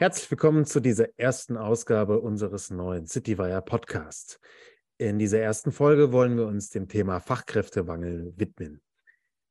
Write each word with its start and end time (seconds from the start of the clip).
Herzlich 0.00 0.30
willkommen 0.30 0.64
zu 0.64 0.78
dieser 0.78 1.18
ersten 1.18 1.56
Ausgabe 1.56 2.20
unseres 2.20 2.70
neuen 2.70 3.08
Citywire 3.08 3.60
Podcasts. 3.62 4.38
In 4.96 5.18
dieser 5.18 5.40
ersten 5.40 5.72
Folge 5.72 6.12
wollen 6.12 6.36
wir 6.36 6.46
uns 6.46 6.70
dem 6.70 6.86
Thema 6.86 7.18
Fachkräftemangel 7.18 8.32
widmen. 8.36 8.80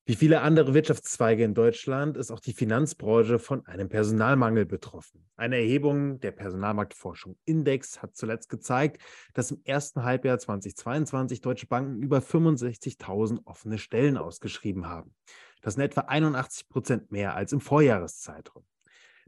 Wie 0.06 0.16
viele 0.16 0.40
andere 0.40 0.74
Wirtschaftszweige 0.74 1.44
in 1.44 1.54
Deutschland 1.54 2.16
ist 2.16 2.32
auch 2.32 2.40
die 2.40 2.54
Finanzbranche 2.54 3.40
von 3.40 3.66
einem 3.66 3.90
Personalmangel 3.90 4.66
betroffen. 4.66 5.26
Eine 5.36 5.58
Erhebung 5.58 6.22
der 6.22 6.32
Personalmarktforschung 6.32 7.36
Index 7.44 8.02
hat 8.02 8.16
zuletzt 8.16 8.48
gezeigt, 8.48 9.02
dass 9.34 9.52
im 9.52 9.60
ersten 9.66 10.06
Halbjahr 10.06 10.40
2022 10.40 11.42
deutsche 11.42 11.68
Banken 11.68 12.02
über 12.02 12.20
65.000 12.20 13.40
offene 13.44 13.78
Stellen 13.78 14.16
ausgeschrieben 14.16 14.88
haben. 14.88 15.14
Das 15.62 15.74
sind 15.74 15.84
etwa 15.84 16.06
81 16.08 16.70
Prozent 16.70 17.12
mehr 17.12 17.36
als 17.36 17.52
im 17.52 17.60
Vorjahreszeitraum. 17.60 18.64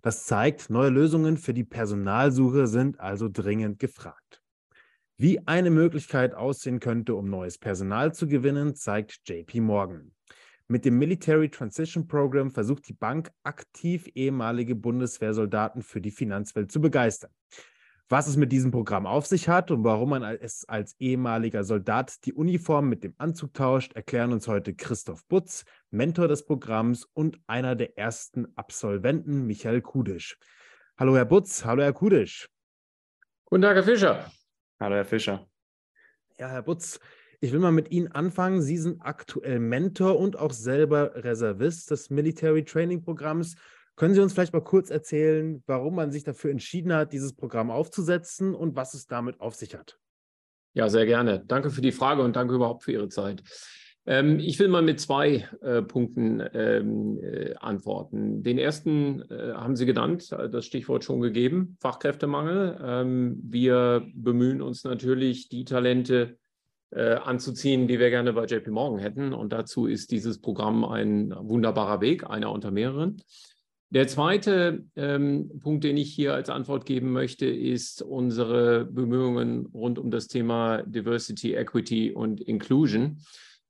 Das 0.02 0.26
zeigt, 0.26 0.70
neue 0.70 0.90
Lösungen 0.90 1.38
für 1.38 1.54
die 1.54 1.66
Personalsuche 1.66 2.68
sind 2.68 3.00
also 3.00 3.28
dringend 3.28 3.80
gefragt. 3.80 4.42
Wie 5.18 5.46
eine 5.46 5.70
Möglichkeit 5.70 6.34
aussehen 6.34 6.80
könnte, 6.80 7.16
um 7.16 7.30
neues 7.30 7.58
Personal 7.58 8.14
zu 8.14 8.28
gewinnen, 8.28 8.76
zeigt 8.76 9.20
JP 9.28 9.60
Morgan. 9.60 10.14
Mit 10.70 10.86
dem 10.86 10.98
Military 10.98 11.50
Transition 11.50 12.08
Program 12.08 12.52
versucht 12.52 12.88
die 12.88 12.94
Bank 12.94 13.32
aktiv 13.44 14.08
ehemalige 14.16 14.76
Bundeswehrsoldaten 14.76 15.82
für 15.82 16.00
die 16.00 16.12
Finanzwelt 16.12 16.72
zu 16.72 16.80
begeistern. 16.80 17.32
Was 18.12 18.26
es 18.26 18.38
mit 18.38 18.52
diesem 18.52 18.72
Programm 18.72 19.06
auf 19.06 19.28
sich 19.28 19.50
hat 19.50 19.70
und 19.70 19.84
warum 19.84 20.10
man 20.10 20.24
es 20.24 20.68
als 20.68 20.96
ehemaliger 20.98 21.64
Soldat 21.64 22.26
die 22.26 22.34
Uniform 22.34 22.90
mit 22.90 23.04
dem 23.04 23.14
Anzug 23.20 23.54
tauscht, 23.54 23.94
erklären 23.94 24.34
uns 24.34 24.48
heute 24.48 24.74
Christoph 24.74 25.28
Butz, 25.28 25.64
Mentor 25.92 26.28
des 26.28 26.44
Programms 26.44 27.06
und 27.14 27.40
einer 27.46 27.76
der 27.76 28.00
ersten 28.00 28.48
Absolventen, 28.56 29.46
Michael 29.46 29.82
Kudisch. 29.82 30.40
Hallo 30.98 31.16
Herr 31.16 31.26
Butz, 31.26 31.64
hallo 31.66 31.84
Herr 31.84 31.94
Kudisch. 31.94 32.50
Guten 33.46 33.62
Tag, 33.62 33.76
Herr 33.76 33.84
Fischer. 33.84 34.32
Hallo 34.80 34.96
Herr 34.96 35.06
Fischer. 35.06 35.48
Ja, 36.40 36.48
Herr 36.48 36.64
Butz, 36.64 37.00
ich 37.42 37.52
will 37.52 37.60
mal 37.60 37.72
mit 37.72 37.92
Ihnen 37.92 38.08
anfangen. 38.08 38.64
Sie 38.64 38.78
sind 38.78 39.02
aktuell 39.04 39.60
Mentor 39.60 40.18
und 40.18 40.36
auch 40.36 40.52
selber 40.52 41.14
Reservist 41.14 41.92
des 41.92 42.10
Military 42.10 42.66
Training 42.66 43.04
Programms. 43.04 43.56
Können 44.00 44.14
Sie 44.14 44.22
uns 44.22 44.32
vielleicht 44.32 44.54
mal 44.54 44.64
kurz 44.64 44.90
erzählen, 44.92 45.62
warum 45.68 45.96
man 45.96 46.10
sich 46.10 46.24
dafür 46.24 46.52
entschieden 46.52 46.94
hat, 46.94 47.12
dieses 47.12 47.34
Programm 47.34 47.70
aufzusetzen 47.70 48.56
und 48.56 48.78
was 48.78 48.94
es 48.94 49.08
damit 49.08 49.42
auf 49.42 49.56
sich 49.56 49.76
hat? 49.76 50.00
Ja, 50.74 50.88
sehr 50.88 51.06
gerne. 51.06 51.44
Danke 51.46 51.70
für 51.70 51.82
die 51.82 51.92
Frage 51.92 52.22
und 52.22 52.38
danke 52.38 52.56
überhaupt 52.56 52.84
für 52.86 52.94
Ihre 52.94 53.10
Zeit. 53.10 53.44
Ähm, 54.06 54.40
ich 54.40 54.58
will 54.58 54.70
mal 54.70 54.84
mit 54.84 55.02
zwei 55.02 55.50
äh, 55.62 55.82
Punkten 55.82 56.42
ähm, 56.54 57.20
äh, 57.22 57.56
antworten. 57.56 58.42
Den 58.42 58.58
ersten 58.58 59.22
äh, 59.30 59.52
haben 59.52 59.76
Sie 59.76 59.86
genannt, 59.86 60.32
äh, 60.32 60.50
das 60.50 60.66
Stichwort 60.66 61.04
schon 61.04 61.20
gegeben, 61.20 61.76
Fachkräftemangel. 61.82 62.80
Ähm, 62.82 63.42
wir 63.44 64.08
bemühen 64.14 64.62
uns 64.62 64.86
natürlich, 64.86 65.50
die 65.50 65.66
Talente 65.66 66.38
äh, 66.92 67.16
anzuziehen, 67.16 67.90
die 67.90 68.00
wir 68.00 68.12
gerne 68.12 68.32
bei 68.32 68.46
JP 68.46 68.72
Morgan 68.72 69.00
hätten. 69.00 69.34
Und 69.34 69.52
dazu 69.52 69.88
ist 69.88 70.12
dieses 70.12 70.40
Programm 70.40 70.86
ein 70.86 71.36
wunderbarer 71.38 72.00
Weg, 72.00 72.30
einer 72.30 72.50
unter 72.50 72.72
mehreren. 72.72 73.22
Der 73.92 74.08
zweite 74.08 74.86
ähm, 74.96 75.60
Punkt, 75.62 75.84
den 75.84 75.98
ich 75.98 76.14
hier 76.14 76.36
als 76.36 76.50
Antwort 76.50 76.86
geben 76.86 77.12
möchte, 77.12 77.48
ist 77.48 78.04
unsere 78.04 78.86
Bemühungen 78.86 79.66
rund 79.68 79.98
um 79.98 80.12
das 80.12 80.28
Thema 80.28 80.84
Diversity, 80.84 81.56
Equity 81.56 82.12
und 82.12 82.40
Inclusion. 82.40 83.18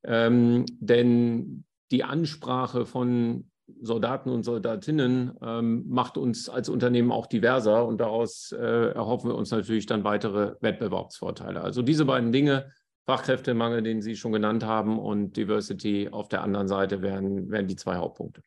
Ähm, 0.03 0.65
denn 0.79 1.63
die 1.91 2.03
Ansprache 2.03 2.85
von 2.85 3.49
Soldaten 3.81 4.29
und 4.29 4.43
Soldatinnen 4.43 5.33
ähm, 5.41 5.85
macht 5.87 6.17
uns 6.17 6.49
als 6.49 6.67
Unternehmen 6.67 7.11
auch 7.11 7.27
diverser 7.27 7.85
und 7.85 7.99
daraus 8.01 8.51
äh, 8.51 8.91
erhoffen 8.91 9.29
wir 9.29 9.35
uns 9.35 9.51
natürlich 9.51 9.85
dann 9.85 10.03
weitere 10.03 10.55
Wettbewerbsvorteile. 10.59 11.61
Also 11.61 11.81
diese 11.81 12.05
beiden 12.05 12.31
Dinge, 12.31 12.71
Fachkräftemangel, 13.05 13.83
den 13.83 14.01
Sie 14.01 14.15
schon 14.15 14.33
genannt 14.33 14.65
haben, 14.65 14.99
und 14.99 15.37
Diversity 15.37 16.09
auf 16.11 16.27
der 16.27 16.43
anderen 16.43 16.67
Seite 16.67 17.01
wären, 17.01 17.49
wären 17.49 17.67
die 17.67 17.75
zwei 17.75 17.95
Hauptpunkte. 17.95 18.41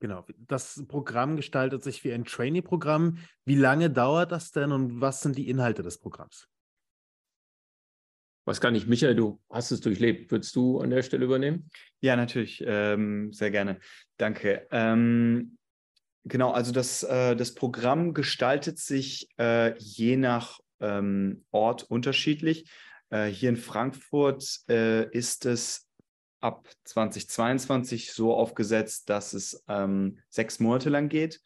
Genau. 0.00 0.24
Das 0.48 0.82
Programm 0.88 1.36
gestaltet 1.36 1.84
sich 1.84 2.02
wie 2.04 2.12
ein 2.12 2.24
Trainee-Programm. 2.24 3.18
Wie 3.44 3.54
lange 3.54 3.90
dauert 3.90 4.32
das 4.32 4.50
denn 4.50 4.72
und 4.72 5.00
was 5.00 5.20
sind 5.20 5.36
die 5.36 5.48
Inhalte 5.48 5.82
des 5.82 5.98
Programms? 5.98 6.48
Was 8.46 8.62
kann 8.62 8.74
ich, 8.74 8.86
Michael, 8.86 9.14
du 9.14 9.40
hast 9.50 9.70
es 9.70 9.80
durchlebt. 9.80 10.32
Würdest 10.32 10.56
du 10.56 10.80
an 10.80 10.88
der 10.88 11.02
Stelle 11.02 11.26
übernehmen? 11.26 11.70
Ja, 12.00 12.16
natürlich, 12.16 12.64
ähm, 12.66 13.30
sehr 13.34 13.50
gerne. 13.50 13.78
Danke. 14.16 14.66
Ähm, 14.70 15.58
genau, 16.24 16.50
also 16.50 16.72
das, 16.72 17.02
äh, 17.02 17.36
das 17.36 17.54
Programm 17.54 18.14
gestaltet 18.14 18.78
sich 18.78 19.28
äh, 19.38 19.78
je 19.78 20.16
nach 20.16 20.60
ähm, 20.80 21.44
Ort 21.50 21.82
unterschiedlich. 21.84 22.70
Äh, 23.10 23.26
hier 23.26 23.50
in 23.50 23.58
Frankfurt 23.58 24.60
äh, 24.70 25.10
ist 25.10 25.44
es 25.44 25.89
ab 26.40 26.68
2022 26.84 28.12
so 28.12 28.34
aufgesetzt, 28.34 29.10
dass 29.10 29.32
es 29.32 29.64
ähm, 29.68 30.18
sechs 30.28 30.60
Monate 30.60 30.90
lang 30.90 31.08
geht 31.08 31.40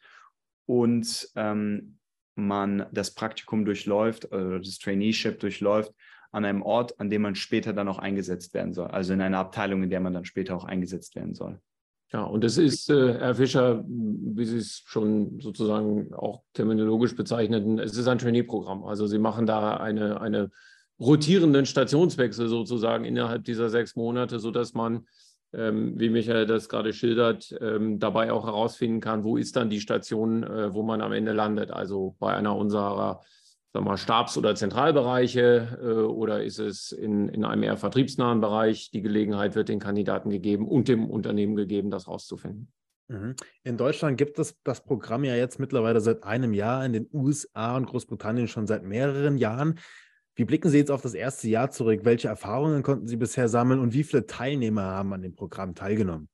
und 0.65 1.29
ähm, 1.35 1.97
man 2.35 2.87
das 2.91 3.11
Praktikum 3.11 3.65
durchläuft 3.65 4.31
oder 4.31 4.59
das 4.59 4.77
Traineeship 4.79 5.39
durchläuft 5.39 5.93
an 6.31 6.43
einem 6.43 6.61
Ort, 6.61 6.99
an 6.99 7.09
dem 7.09 7.21
man 7.21 7.35
später 7.35 7.71
dann 7.71 7.87
auch 7.87 7.99
eingesetzt 7.99 8.53
werden 8.53 8.73
soll. 8.73 8.87
Also 8.87 9.13
in 9.13 9.21
einer 9.21 9.39
Abteilung, 9.39 9.83
in 9.83 9.89
der 9.89 10.01
man 10.01 10.13
dann 10.13 10.25
später 10.25 10.55
auch 10.55 10.65
eingesetzt 10.65 11.15
werden 11.15 11.33
soll. 11.33 11.61
Ja, 12.11 12.23
und 12.23 12.43
das 12.43 12.57
ist, 12.57 12.89
äh, 12.89 13.13
Herr 13.15 13.35
Fischer, 13.35 13.83
wie 13.87 14.45
Sie 14.45 14.57
es 14.57 14.83
schon 14.85 15.39
sozusagen 15.39 16.13
auch 16.13 16.43
terminologisch 16.53 17.15
bezeichneten, 17.15 17.79
es 17.79 17.97
ist 17.97 18.07
ein 18.07 18.19
Trainee-Programm. 18.19 18.83
Also 18.83 19.07
Sie 19.07 19.17
machen 19.17 19.45
da 19.45 19.77
eine, 19.77 20.21
eine 20.21 20.51
rotierenden 20.99 21.65
Stationswechsel 21.65 22.47
sozusagen 22.47 23.05
innerhalb 23.05 23.43
dieser 23.43 23.69
sechs 23.69 23.95
Monate, 23.95 24.39
sodass 24.39 24.73
man, 24.73 25.07
ähm, 25.53 25.99
wie 25.99 26.09
Michael 26.09 26.45
das 26.45 26.69
gerade 26.69 26.93
schildert, 26.93 27.55
ähm, 27.61 27.99
dabei 27.99 28.31
auch 28.31 28.45
herausfinden 28.45 29.01
kann, 29.01 29.23
wo 29.23 29.37
ist 29.37 29.55
dann 29.55 29.69
die 29.69 29.81
Station, 29.81 30.43
äh, 30.43 30.73
wo 30.73 30.83
man 30.83 31.01
am 31.01 31.11
Ende 31.11 31.33
landet. 31.33 31.71
Also 31.71 32.15
bei 32.19 32.33
einer 32.33 32.55
unserer 32.55 33.21
sagen 33.75 33.85
wir, 33.87 33.97
Stabs- 33.97 34.37
oder 34.37 34.55
Zentralbereiche 34.55 35.79
äh, 35.81 35.85
oder 35.85 36.43
ist 36.43 36.59
es 36.59 36.93
in, 36.93 37.27
in 37.27 37.43
einem 37.43 37.63
eher 37.63 37.75
vertriebsnahen 37.75 38.39
Bereich? 38.39 38.89
Die 38.91 39.01
Gelegenheit 39.01 39.55
wird 39.55 39.67
den 39.67 39.79
Kandidaten 39.79 40.29
gegeben 40.29 40.67
und 40.67 40.87
dem 40.87 41.09
Unternehmen 41.09 41.55
gegeben, 41.55 41.91
das 41.91 42.07
herauszufinden. 42.07 42.71
Mhm. 43.09 43.35
In 43.63 43.77
Deutschland 43.77 44.17
gibt 44.17 44.39
es 44.39 44.57
das 44.63 44.81
Programm 44.81 45.25
ja 45.25 45.35
jetzt 45.35 45.59
mittlerweile 45.59 45.99
seit 45.99 46.23
einem 46.23 46.53
Jahr, 46.53 46.85
in 46.85 46.93
den 46.93 47.09
USA 47.13 47.75
und 47.75 47.85
Großbritannien 47.87 48.47
schon 48.47 48.65
seit 48.65 48.83
mehreren 48.83 49.37
Jahren. 49.37 49.77
Wie 50.35 50.43
blicken 50.43 50.69
Sie 50.69 50.77
jetzt 50.77 50.91
auf 50.91 51.01
das 51.01 51.13
erste 51.13 51.47
Jahr 51.47 51.71
zurück? 51.71 52.01
Welche 52.03 52.27
Erfahrungen 52.27 52.83
konnten 52.83 53.07
Sie 53.07 53.15
bisher 53.15 53.47
sammeln 53.47 53.79
und 53.79 53.93
wie 53.93 54.03
viele 54.03 54.25
Teilnehmer 54.25 54.83
haben 54.83 55.13
an 55.13 55.21
dem 55.21 55.33
Programm 55.33 55.75
teilgenommen? 55.75 56.27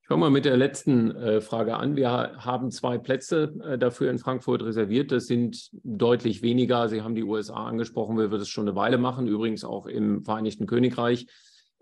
Ich 0.00 0.08
fange 0.08 0.20
mal 0.20 0.30
mit 0.30 0.46
der 0.46 0.56
letzten 0.56 1.14
äh, 1.14 1.40
Frage 1.40 1.76
an. 1.76 1.96
Wir 1.96 2.10
haben 2.10 2.70
zwei 2.70 2.98
Plätze 2.98 3.54
äh, 3.62 3.78
dafür 3.78 4.10
in 4.10 4.18
Frankfurt 4.18 4.62
reserviert. 4.62 5.12
Das 5.12 5.26
sind 5.26 5.70
deutlich 5.82 6.42
weniger. 6.42 6.88
Sie 6.88 7.02
haben 7.02 7.14
die 7.14 7.22
USA 7.22 7.66
angesprochen. 7.66 8.16
Wir 8.16 8.30
würden 8.30 8.42
es 8.42 8.48
schon 8.48 8.68
eine 8.68 8.76
Weile 8.76 8.98
machen, 8.98 9.26
übrigens 9.26 9.64
auch 9.64 9.86
im 9.86 10.24
Vereinigten 10.24 10.66
Königreich. 10.66 11.26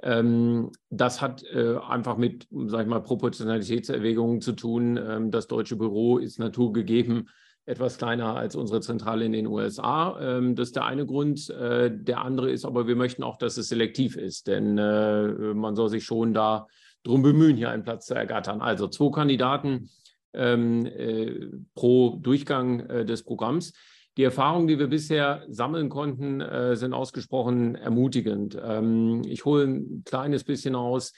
Ähm, 0.02 0.70
das 0.90 1.20
hat 1.20 1.44
äh, 1.44 1.76
einfach 1.76 2.16
mit, 2.16 2.48
sag 2.66 2.82
ich 2.82 2.88
mal, 2.88 3.00
Proportionalitätserwägungen 3.00 4.40
zu 4.40 4.52
tun. 4.52 4.96
Ähm, 4.96 5.30
das 5.30 5.46
deutsche 5.46 5.76
Büro 5.76 6.18
ist 6.18 6.40
naturgegeben 6.40 7.28
etwas 7.64 7.98
kleiner 7.98 8.36
als 8.36 8.56
unsere 8.56 8.80
Zentrale 8.80 9.24
in 9.24 9.32
den 9.32 9.46
USA. 9.46 10.18
Ähm, 10.20 10.56
das 10.56 10.68
ist 10.68 10.76
der 10.76 10.84
eine 10.84 11.06
Grund. 11.06 11.48
Äh, 11.50 11.90
der 11.92 12.22
andere 12.22 12.50
ist 12.50 12.64
aber, 12.64 12.86
wir 12.86 12.96
möchten 12.96 13.22
auch, 13.22 13.36
dass 13.36 13.56
es 13.56 13.68
selektiv 13.68 14.16
ist, 14.16 14.48
denn 14.48 14.78
äh, 14.78 15.54
man 15.54 15.76
soll 15.76 15.88
sich 15.88 16.04
schon 16.04 16.34
da 16.34 16.66
drum 17.04 17.22
bemühen, 17.22 17.56
hier 17.56 17.70
einen 17.70 17.84
Platz 17.84 18.06
zu 18.06 18.14
ergattern. 18.14 18.60
Also 18.60 18.88
zwei 18.88 19.10
Kandidaten 19.10 19.90
ähm, 20.34 20.86
äh, 20.86 21.50
pro 21.74 22.16
Durchgang 22.16 23.06
des 23.06 23.22
Programms. 23.22 23.72
Die 24.16 24.24
Erfahrungen, 24.24 24.66
die 24.66 24.78
wir 24.78 24.88
bisher 24.88 25.44
sammeln 25.48 25.88
konnten, 25.88 26.42
sind 26.76 26.92
ausgesprochen 26.92 27.76
ermutigend. 27.76 28.60
Ähm, 28.62 29.22
ich 29.24 29.46
hole 29.46 29.64
ein 29.64 30.02
kleines 30.04 30.44
bisschen 30.44 30.74
aus. 30.74 31.14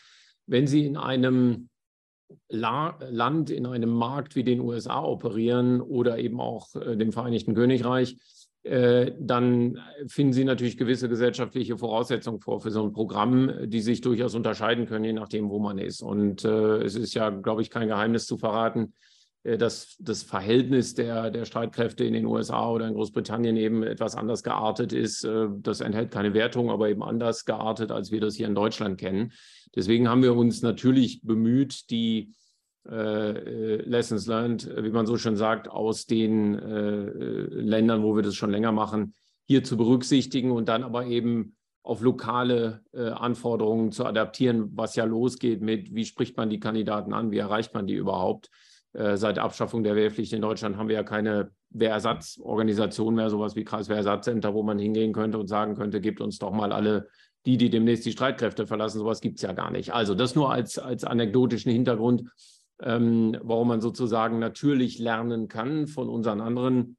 Wenn 0.46 0.68
Sie 0.68 0.86
in 0.86 0.96
einem 0.96 1.70
La 2.48 2.98
Land 3.10 3.50
in 3.50 3.66
einem 3.66 3.90
Markt 3.90 4.36
wie 4.36 4.44
den 4.44 4.60
USA 4.60 5.02
operieren 5.02 5.80
oder 5.80 6.18
eben 6.18 6.40
auch 6.40 6.74
äh, 6.74 6.96
dem 6.96 7.12
Vereinigten 7.12 7.54
Königreich, 7.54 8.16
äh, 8.64 9.12
dann 9.20 9.78
finden 10.06 10.32
Sie 10.32 10.44
natürlich 10.44 10.78
gewisse 10.78 11.08
gesellschaftliche 11.10 11.76
Voraussetzungen 11.76 12.40
vor 12.40 12.60
für 12.60 12.70
so 12.70 12.82
ein 12.82 12.92
Programm, 12.92 13.52
die 13.64 13.82
sich 13.82 14.00
durchaus 14.00 14.34
unterscheiden 14.34 14.86
können, 14.86 15.04
je 15.04 15.12
nachdem, 15.12 15.50
wo 15.50 15.58
man 15.58 15.76
ist. 15.76 16.02
Und 16.02 16.44
äh, 16.44 16.78
es 16.78 16.94
ist 16.94 17.12
ja, 17.12 17.28
glaube 17.28 17.60
ich, 17.60 17.68
kein 17.68 17.88
Geheimnis 17.88 18.26
zu 18.26 18.38
verraten, 18.38 18.94
äh, 19.42 19.58
dass 19.58 19.96
das 20.00 20.22
Verhältnis 20.22 20.94
der, 20.94 21.30
der 21.30 21.44
Streitkräfte 21.44 22.04
in 22.04 22.14
den 22.14 22.24
USA 22.24 22.70
oder 22.70 22.88
in 22.88 22.94
Großbritannien 22.94 23.58
eben 23.58 23.82
etwas 23.82 24.16
anders 24.16 24.42
geartet 24.42 24.94
ist. 24.94 25.24
Äh, 25.24 25.48
das 25.58 25.82
enthält 25.82 26.10
keine 26.10 26.32
Wertung, 26.32 26.70
aber 26.70 26.88
eben 26.88 27.02
anders 27.02 27.44
geartet, 27.44 27.90
als 27.90 28.10
wir 28.12 28.20
das 28.22 28.34
hier 28.34 28.46
in 28.46 28.54
Deutschland 28.54 28.98
kennen. 28.98 29.32
Deswegen 29.74 30.08
haben 30.08 30.22
wir 30.22 30.34
uns 30.34 30.62
natürlich 30.62 31.22
bemüht, 31.22 31.90
die 31.90 32.32
äh, 32.88 33.76
Lessons 33.82 34.26
learned, 34.26 34.68
wie 34.76 34.90
man 34.90 35.06
so 35.06 35.16
schön 35.16 35.36
sagt, 35.36 35.68
aus 35.68 36.06
den 36.06 36.58
äh, 36.58 37.04
Ländern, 37.48 38.02
wo 38.02 38.14
wir 38.14 38.22
das 38.22 38.34
schon 38.34 38.50
länger 38.50 38.72
machen, 38.72 39.14
hier 39.46 39.64
zu 39.64 39.76
berücksichtigen 39.76 40.50
und 40.50 40.68
dann 40.68 40.84
aber 40.84 41.06
eben 41.06 41.56
auf 41.82 42.00
lokale 42.00 42.82
äh, 42.92 43.08
Anforderungen 43.08 43.92
zu 43.92 44.06
adaptieren, 44.06 44.70
was 44.74 44.96
ja 44.96 45.04
losgeht 45.04 45.60
mit, 45.60 45.94
wie 45.94 46.06
spricht 46.06 46.36
man 46.36 46.48
die 46.48 46.60
Kandidaten 46.60 47.12
an, 47.12 47.30
wie 47.30 47.38
erreicht 47.38 47.74
man 47.74 47.86
die 47.86 47.94
überhaupt. 47.94 48.50
Äh, 48.94 49.16
seit 49.16 49.38
Abschaffung 49.38 49.82
der 49.82 49.94
Wehrpflicht 49.94 50.32
in 50.32 50.40
Deutschland 50.40 50.76
haben 50.76 50.88
wir 50.88 50.96
ja 50.96 51.02
keine 51.02 51.50
Wehrersatzorganisation 51.70 53.14
mehr, 53.14 53.28
sowas 53.28 53.54
wie 53.54 53.64
Kreiswehrersatzzentrum, 53.64 54.54
wo 54.54 54.62
man 54.62 54.78
hingehen 54.78 55.12
könnte 55.12 55.38
und 55.38 55.48
sagen 55.48 55.74
könnte, 55.74 56.00
gebt 56.00 56.20
uns 56.20 56.38
doch 56.38 56.52
mal 56.52 56.72
alle 56.72 57.08
die, 57.46 57.56
die 57.56 57.70
demnächst 57.70 58.06
die 58.06 58.12
Streitkräfte 58.12 58.66
verlassen. 58.66 58.98
Sowas 58.98 59.20
gibt 59.20 59.36
es 59.36 59.42
ja 59.42 59.52
gar 59.52 59.70
nicht. 59.70 59.92
Also 59.92 60.14
das 60.14 60.34
nur 60.34 60.52
als, 60.52 60.78
als 60.78 61.04
anekdotischen 61.04 61.70
Hintergrund, 61.70 62.30
ähm, 62.82 63.36
warum 63.42 63.68
man 63.68 63.80
sozusagen 63.80 64.38
natürlich 64.38 64.98
lernen 64.98 65.48
kann 65.48 65.86
von 65.86 66.08
unseren 66.08 66.40
anderen 66.40 66.96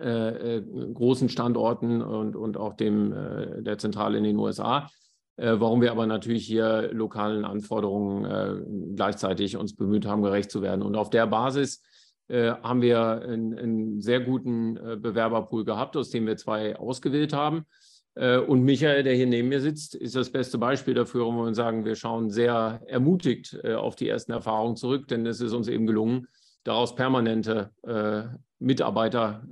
äh, 0.00 0.56
äh, 0.56 0.62
großen 0.94 1.28
Standorten 1.28 2.00
und, 2.00 2.34
und 2.34 2.56
auch 2.56 2.74
dem, 2.74 3.12
äh, 3.12 3.62
der 3.62 3.76
Zentrale 3.76 4.16
in 4.16 4.24
den 4.24 4.38
USA. 4.38 4.88
Äh, 5.36 5.56
warum 5.58 5.82
wir 5.82 5.90
aber 5.90 6.06
natürlich 6.06 6.46
hier 6.46 6.90
lokalen 6.92 7.44
Anforderungen 7.44 8.24
äh, 8.24 8.94
gleichzeitig 8.94 9.56
uns 9.56 9.76
bemüht 9.76 10.06
haben, 10.06 10.22
gerecht 10.22 10.50
zu 10.50 10.62
werden. 10.62 10.82
Und 10.82 10.96
auf 10.96 11.10
der 11.10 11.26
Basis 11.26 11.82
äh, 12.28 12.52
haben 12.52 12.80
wir 12.80 13.22
einen, 13.22 13.58
einen 13.58 14.00
sehr 14.00 14.20
guten 14.20 14.74
Bewerberpool 14.74 15.64
gehabt, 15.64 15.96
aus 15.96 16.10
dem 16.10 16.26
wir 16.26 16.36
zwei 16.36 16.76
ausgewählt 16.76 17.32
haben. 17.34 17.66
Und 18.14 18.64
Michael, 18.64 19.04
der 19.04 19.14
hier 19.14 19.26
neben 19.26 19.48
mir 19.48 19.62
sitzt, 19.62 19.94
ist 19.94 20.14
das 20.14 20.30
beste 20.30 20.58
Beispiel 20.58 20.92
dafür, 20.92 21.24
wo 21.24 21.32
wir 21.32 21.54
sagen, 21.54 21.86
wir 21.86 21.94
schauen 21.94 22.28
sehr 22.28 22.82
ermutigt 22.86 23.64
auf 23.64 23.96
die 23.96 24.06
ersten 24.06 24.32
Erfahrungen 24.32 24.76
zurück, 24.76 25.08
denn 25.08 25.24
es 25.24 25.40
ist 25.40 25.54
uns 25.54 25.66
eben 25.66 25.86
gelungen, 25.86 26.26
daraus 26.64 26.94
permanente 26.94 27.70
äh, 27.82 28.24
Mitarbeiter 28.58 29.42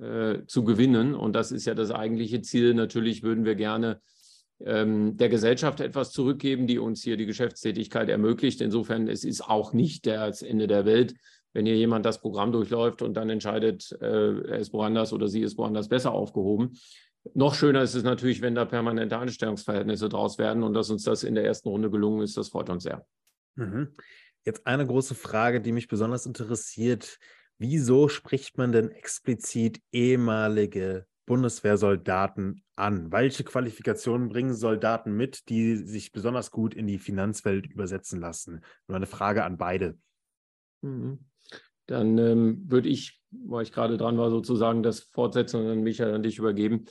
äh, 0.42 0.46
zu 0.46 0.64
gewinnen. 0.64 1.14
Und 1.14 1.34
das 1.34 1.52
ist 1.52 1.66
ja 1.66 1.74
das 1.74 1.90
eigentliche 1.90 2.42
Ziel. 2.42 2.74
Natürlich 2.74 3.22
würden 3.22 3.44
wir 3.44 3.56
gerne 3.56 4.00
ähm, 4.64 5.16
der 5.16 5.28
Gesellschaft 5.28 5.80
etwas 5.80 6.12
zurückgeben, 6.12 6.66
die 6.66 6.78
uns 6.78 7.02
hier 7.02 7.16
die 7.16 7.26
Geschäftstätigkeit 7.26 8.08
ermöglicht. 8.08 8.60
Insofern, 8.60 9.08
es 9.08 9.24
ist 9.24 9.42
auch 9.42 9.72
nicht 9.72 10.06
das 10.06 10.42
Ende 10.42 10.66
der 10.66 10.84
Welt, 10.84 11.14
wenn 11.52 11.66
hier 11.66 11.76
jemand 11.76 12.06
das 12.06 12.20
Programm 12.20 12.52
durchläuft 12.52 13.02
und 13.02 13.14
dann 13.14 13.28
entscheidet, 13.28 13.90
äh, 14.00 14.40
er 14.40 14.58
ist 14.58 14.72
woanders 14.72 15.12
oder 15.12 15.26
sie 15.26 15.40
ist 15.40 15.58
woanders 15.58 15.88
besser 15.88 16.12
aufgehoben. 16.12 16.78
Noch 17.34 17.54
schöner 17.54 17.82
ist 17.82 17.94
es 17.94 18.02
natürlich, 18.02 18.40
wenn 18.40 18.54
da 18.54 18.64
permanente 18.64 19.16
Anstellungsverhältnisse 19.18 20.08
draus 20.08 20.38
werden 20.38 20.62
und 20.62 20.74
dass 20.74 20.90
uns 20.90 21.04
das 21.04 21.22
in 21.22 21.34
der 21.34 21.44
ersten 21.44 21.68
Runde 21.68 21.90
gelungen 21.90 22.22
ist. 22.22 22.36
Das 22.36 22.48
freut 22.48 22.70
uns 22.70 22.84
sehr. 22.84 23.06
Mhm. 23.56 23.94
Jetzt 24.44 24.66
eine 24.66 24.86
große 24.86 25.14
Frage, 25.14 25.60
die 25.60 25.72
mich 25.72 25.86
besonders 25.86 26.24
interessiert. 26.24 27.18
Wieso 27.58 28.08
spricht 28.08 28.56
man 28.56 28.72
denn 28.72 28.90
explizit 28.90 29.82
ehemalige 29.92 31.06
Bundeswehrsoldaten 31.26 32.64
an? 32.74 33.12
Welche 33.12 33.44
Qualifikationen 33.44 34.30
bringen 34.30 34.54
Soldaten 34.54 35.14
mit, 35.14 35.50
die 35.50 35.76
sich 35.76 36.12
besonders 36.12 36.50
gut 36.50 36.74
in 36.74 36.86
die 36.86 36.98
Finanzwelt 36.98 37.66
übersetzen 37.66 38.18
lassen? 38.18 38.64
Nur 38.88 38.96
eine 38.96 39.06
Frage 39.06 39.44
an 39.44 39.58
beide. 39.58 39.98
Mhm. 40.80 41.18
Dann 41.84 42.16
ähm, 42.16 42.64
würde 42.70 42.88
ich, 42.88 43.20
weil 43.30 43.64
ich 43.64 43.72
gerade 43.72 43.98
dran 43.98 44.16
war, 44.16 44.30
sozusagen 44.30 44.82
das 44.82 45.00
fortsetzen 45.00 45.60
und 45.60 45.66
dann 45.66 45.82
Michael 45.82 46.14
an 46.14 46.22
dich 46.22 46.38
übergeben. 46.38 46.86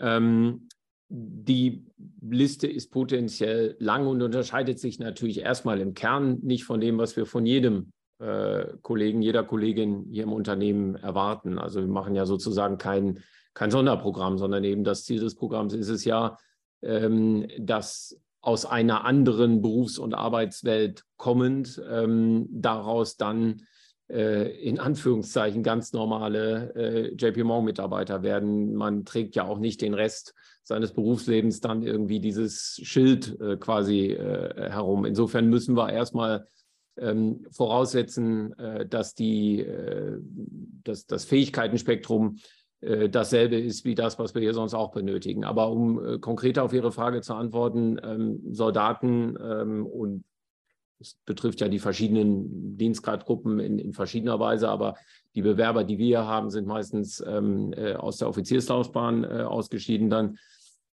Ähm, 0.00 0.68
die 1.08 1.84
Liste 2.22 2.66
ist 2.66 2.90
potenziell 2.90 3.76
lang 3.78 4.06
und 4.06 4.22
unterscheidet 4.22 4.78
sich 4.78 4.98
natürlich 4.98 5.40
erstmal 5.40 5.80
im 5.80 5.92
Kern 5.92 6.38
nicht 6.42 6.64
von 6.64 6.80
dem, 6.80 6.96
was 6.96 7.16
wir 7.16 7.26
von 7.26 7.44
jedem 7.44 7.92
äh, 8.18 8.66
Kollegen, 8.80 9.20
jeder 9.20 9.44
Kollegin 9.44 10.06
hier 10.10 10.22
im 10.22 10.32
Unternehmen 10.32 10.94
erwarten. 10.94 11.58
Also 11.58 11.80
wir 11.80 11.88
machen 11.88 12.14
ja 12.14 12.24
sozusagen 12.24 12.78
kein, 12.78 13.18
kein 13.52 13.70
Sonderprogramm, 13.70 14.38
sondern 14.38 14.64
eben 14.64 14.84
das 14.84 15.04
Ziel 15.04 15.20
des 15.20 15.34
Programms 15.34 15.74
ist 15.74 15.88
es 15.88 16.04
ja, 16.04 16.38
ähm, 16.82 17.46
dass 17.58 18.18
aus 18.40 18.64
einer 18.64 19.04
anderen 19.04 19.60
Berufs- 19.60 19.98
und 19.98 20.14
Arbeitswelt 20.14 21.04
kommend 21.16 21.80
ähm, 21.90 22.48
daraus 22.50 23.16
dann 23.16 23.62
in 24.12 24.78
Anführungszeichen 24.78 25.62
ganz 25.62 25.94
normale 25.94 26.74
äh, 26.74 27.14
JP 27.14 27.44
Morgan-Mitarbeiter 27.44 28.22
werden. 28.22 28.74
Man 28.74 29.06
trägt 29.06 29.36
ja 29.36 29.44
auch 29.44 29.58
nicht 29.58 29.80
den 29.80 29.94
Rest 29.94 30.34
seines 30.64 30.92
Berufslebens 30.92 31.60
dann 31.60 31.82
irgendwie 31.82 32.20
dieses 32.20 32.78
Schild 32.82 33.40
äh, 33.40 33.56
quasi 33.56 34.08
äh, 34.08 34.70
herum. 34.70 35.04
Insofern 35.04 35.48
müssen 35.48 35.76
wir 35.76 35.90
erstmal 35.90 36.46
ähm, 36.98 37.46
voraussetzen, 37.50 38.52
äh, 38.58 38.86
dass 38.86 39.14
die, 39.14 39.60
äh, 39.60 40.18
dass 40.84 41.06
das 41.06 41.24
Fähigkeitenspektrum 41.24 42.38
dasselbe 43.12 43.60
ist 43.60 43.84
wie 43.84 43.94
das, 43.94 44.18
was 44.18 44.34
wir 44.34 44.42
hier 44.42 44.54
sonst 44.54 44.74
auch 44.74 44.90
benötigen. 44.90 45.44
Aber 45.44 45.70
um 45.70 46.20
konkreter 46.20 46.64
auf 46.64 46.72
Ihre 46.72 46.90
Frage 46.90 47.20
zu 47.20 47.32
antworten, 47.32 47.96
ähm, 48.02 48.40
Soldaten 48.50 49.38
ähm, 49.40 49.86
und 49.86 50.24
es 51.02 51.18
betrifft 51.26 51.60
ja 51.60 51.68
die 51.68 51.78
verschiedenen 51.78 52.76
Dienstgradgruppen 52.78 53.60
in, 53.60 53.78
in, 53.78 53.92
verschiedener 53.92 54.38
Weise, 54.40 54.68
aber 54.68 54.94
die 55.34 55.42
Bewerber, 55.42 55.84
die 55.84 55.98
wir 55.98 56.24
haben, 56.26 56.50
sind 56.50 56.66
meistens 56.66 57.22
ähm, 57.26 57.72
äh, 57.76 57.94
aus 57.94 58.18
der 58.18 58.28
Offizierslaufbahn 58.28 59.24
äh, 59.24 59.42
ausgeschieden 59.42 60.08
dann. 60.10 60.38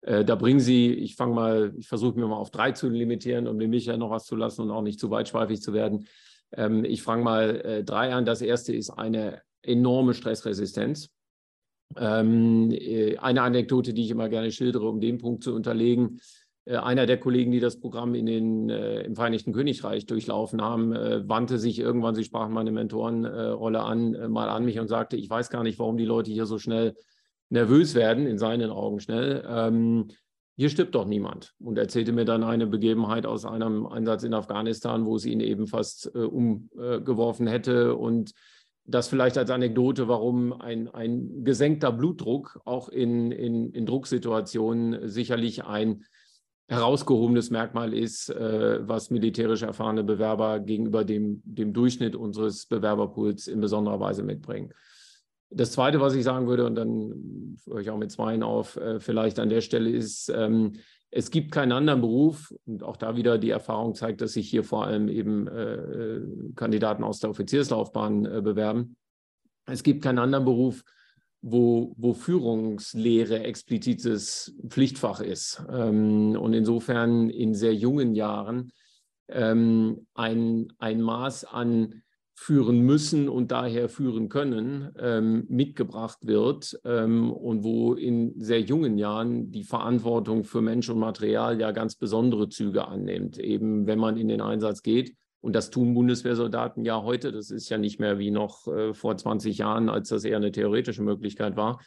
Äh, 0.01 0.23
da 0.23 0.35
bringen 0.35 0.59
Sie, 0.59 0.93
ich 0.93 1.15
fange 1.15 1.35
mal, 1.35 1.73
ich 1.77 1.87
versuche 1.87 2.17
mir 2.19 2.27
mal 2.27 2.37
auf 2.37 2.51
drei 2.51 2.71
zu 2.71 2.89
limitieren, 2.89 3.47
um 3.47 3.59
dem 3.59 3.69
Michael 3.69 3.97
noch 3.97 4.11
was 4.11 4.25
zu 4.25 4.35
lassen 4.35 4.61
und 4.61 4.71
auch 4.71 4.81
nicht 4.81 4.99
zu 4.99 5.09
weitschweifig 5.09 5.61
zu 5.61 5.73
werden. 5.73 6.07
Ähm, 6.51 6.85
ich 6.85 7.01
fange 7.01 7.23
mal 7.23 7.61
äh, 7.61 7.83
drei 7.83 8.13
an. 8.13 8.25
Das 8.25 8.41
erste 8.41 8.73
ist 8.73 8.89
eine 8.89 9.41
enorme 9.61 10.13
Stressresistenz. 10.13 11.09
Ähm, 11.95 12.71
äh, 12.71 13.17
eine 13.17 13.41
Anekdote, 13.41 13.93
die 13.93 14.03
ich 14.03 14.11
immer 14.11 14.29
gerne 14.29 14.51
schildere, 14.51 14.87
um 14.87 14.99
den 14.99 15.17
Punkt 15.17 15.43
zu 15.43 15.53
unterlegen. 15.53 16.19
Äh, 16.67 16.77
einer 16.77 17.05
der 17.05 17.17
Kollegen, 17.17 17.51
die 17.51 17.59
das 17.59 17.79
Programm 17.79 18.13
in 18.13 18.25
den, 18.25 18.69
äh, 18.69 19.01
im 19.01 19.15
Vereinigten 19.15 19.53
Königreich 19.53 20.05
durchlaufen 20.05 20.61
haben, 20.61 20.93
äh, 20.93 21.27
wandte 21.27 21.57
sich 21.57 21.79
irgendwann, 21.79 22.15
Sie 22.15 22.23
sprachen 22.23 22.53
meine 22.53 22.71
Mentorenrolle 22.71 23.81
an, 23.81 24.31
mal 24.31 24.49
an 24.49 24.65
mich 24.65 24.79
und 24.79 24.87
sagte, 24.87 25.17
ich 25.17 25.29
weiß 25.29 25.49
gar 25.49 25.63
nicht, 25.63 25.79
warum 25.79 25.97
die 25.97 26.05
Leute 26.05 26.31
hier 26.31 26.45
so 26.45 26.59
schnell 26.59 26.95
nervös 27.49 27.95
werden, 27.95 28.27
in 28.27 28.37
seinen 28.37 28.69
Augen 28.69 28.99
schnell. 28.99 29.43
Ähm, 29.47 30.07
hier 30.57 30.69
stirbt 30.69 30.95
doch 30.95 31.05
niemand. 31.05 31.53
Und 31.59 31.77
erzählte 31.77 32.11
mir 32.11 32.25
dann 32.25 32.43
eine 32.43 32.67
Begebenheit 32.67 33.25
aus 33.25 33.45
einem 33.45 33.85
Einsatz 33.85 34.23
in 34.23 34.33
Afghanistan, 34.33 35.05
wo 35.05 35.15
es 35.15 35.25
ihn 35.25 35.39
eben 35.39 35.67
fast 35.67 36.11
äh, 36.13 36.19
umgeworfen 36.19 37.47
hätte. 37.47 37.95
Und 37.95 38.33
das 38.83 39.07
vielleicht 39.07 39.37
als 39.37 39.51
Anekdote, 39.51 40.07
warum 40.07 40.53
ein, 40.53 40.87
ein 40.87 41.43
gesenkter 41.43 41.91
Blutdruck 41.91 42.59
auch 42.65 42.89
in, 42.89 43.31
in, 43.31 43.71
in 43.71 43.85
Drucksituationen 43.85 45.07
sicherlich 45.07 45.63
ein 45.63 46.03
herausgehobenes 46.67 47.49
Merkmal 47.49 47.93
ist, 47.93 48.29
äh, 48.29 48.87
was 48.87 49.09
militärisch 49.09 49.61
erfahrene 49.61 50.03
Bewerber 50.03 50.59
gegenüber 50.59 51.05
dem, 51.05 51.41
dem 51.45 51.73
Durchschnitt 51.73 52.15
unseres 52.15 52.65
Bewerberpools 52.65 53.47
in 53.47 53.61
besonderer 53.61 53.99
Weise 53.99 54.23
mitbringen. 54.23 54.73
Das 55.49 55.71
Zweite, 55.71 56.01
was 56.01 56.13
ich 56.13 56.25
sagen 56.25 56.47
würde, 56.47 56.65
und 56.65 56.75
dann 56.75 57.57
höre 57.65 57.79
ich 57.79 57.89
auch 57.89 57.97
mit 57.97 58.11
Zweien 58.11 58.43
auf, 58.43 58.75
äh, 58.75 58.99
vielleicht 58.99 59.39
an 59.39 59.49
der 59.49 59.61
Stelle 59.61 59.89
ist, 59.89 60.29
ähm, 60.29 60.73
es 61.09 61.31
gibt 61.31 61.51
keinen 61.51 61.71
anderen 61.71 62.01
Beruf, 62.01 62.53
und 62.65 62.83
auch 62.83 62.97
da 62.97 63.15
wieder 63.15 63.37
die 63.37 63.49
Erfahrung 63.49 63.95
zeigt, 63.95 64.19
dass 64.19 64.33
sich 64.33 64.49
hier 64.49 64.65
vor 64.65 64.85
allem 64.85 65.07
eben 65.07 65.47
äh, 65.47 66.19
Kandidaten 66.55 67.03
aus 67.03 67.21
der 67.21 67.29
Offizierslaufbahn 67.29 68.25
äh, 68.25 68.41
bewerben. 68.41 68.97
Es 69.65 69.83
gibt 69.83 70.03
keinen 70.03 70.19
anderen 70.19 70.43
Beruf, 70.43 70.83
wo, 71.41 71.93
wo 71.97 72.13
Führungslehre 72.13 73.43
explizites 73.43 74.55
Pflichtfach 74.67 75.21
ist. 75.21 75.63
Ähm, 75.71 76.35
und 76.39 76.53
insofern 76.53 77.29
in 77.29 77.53
sehr 77.53 77.73
jungen 77.73 78.15
Jahren 78.15 78.71
ähm, 79.29 80.07
ein, 80.13 80.73
ein 80.79 81.01
Maß 81.01 81.45
an 81.45 82.01
führen 82.39 82.81
müssen 82.81 83.29
und 83.29 83.51
daher 83.51 83.89
führen 83.89 84.29
können, 84.29 84.91
ähm, 84.99 85.47
mitgebracht 85.49 86.19
wird 86.21 86.79
ähm, 86.85 87.31
und 87.31 87.63
wo 87.63 87.95
in 87.95 88.39
sehr 88.39 88.61
jungen 88.61 88.99
Jahren 88.99 89.49
die 89.51 89.63
Verantwortung 89.63 90.43
für 90.43 90.61
Mensch 90.61 90.87
und 90.87 90.99
Material 90.99 91.59
ja 91.59 91.71
ganz 91.71 91.95
besondere 91.95 92.47
Züge 92.47 92.87
annimmt, 92.87 93.39
eben 93.39 93.87
wenn 93.87 93.97
man 93.97 94.17
in 94.17 94.27
den 94.27 94.41
Einsatz 94.41 94.83
geht. 94.83 95.15
Und 95.41 95.55
das 95.55 95.69
tun 95.69 95.93
Bundeswehrsoldaten 95.93 96.83
ja 96.83 97.01
heute. 97.01 97.31
Das 97.31 97.51
ist 97.51 97.69
ja 97.69 97.77
nicht 97.77 97.99
mehr 97.99 98.19
wie 98.19 98.31
noch 98.31 98.67
äh, 98.67 98.93
vor 98.93 99.15
20 99.15 99.57
Jahren, 99.57 99.89
als 99.89 100.09
das 100.09 100.23
eher 100.25 100.37
eine 100.37 100.51
theoretische 100.51 101.03
Möglichkeit 101.03 101.55
war. 101.55 101.79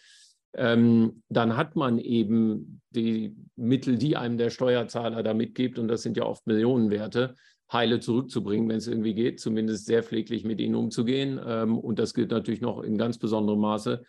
Ähm, 0.52 1.22
dann 1.28 1.56
hat 1.56 1.76
man 1.76 1.98
eben 1.98 2.80
die 2.90 3.36
Mittel, 3.56 3.98
die 3.98 4.16
einem 4.16 4.38
der 4.38 4.50
Steuerzahler 4.50 5.22
da 5.22 5.34
mitgibt, 5.34 5.78
und 5.78 5.88
das 5.88 6.02
sind 6.02 6.16
ja 6.16 6.24
oft 6.24 6.46
Millionenwerte, 6.46 7.34
heile 7.72 8.00
zurückzubringen, 8.00 8.68
wenn 8.68 8.78
es 8.78 8.88
irgendwie 8.88 9.14
geht, 9.14 9.38
zumindest 9.38 9.86
sehr 9.86 10.02
pfleglich 10.02 10.44
mit 10.44 10.60
ihnen 10.60 10.74
umzugehen. 10.74 11.40
Ähm, 11.44 11.78
und 11.78 11.98
das 11.98 12.14
gilt 12.14 12.30
natürlich 12.30 12.60
noch 12.60 12.82
in 12.82 12.98
ganz 12.98 13.18
besonderem 13.18 13.60
Maße 13.60 14.02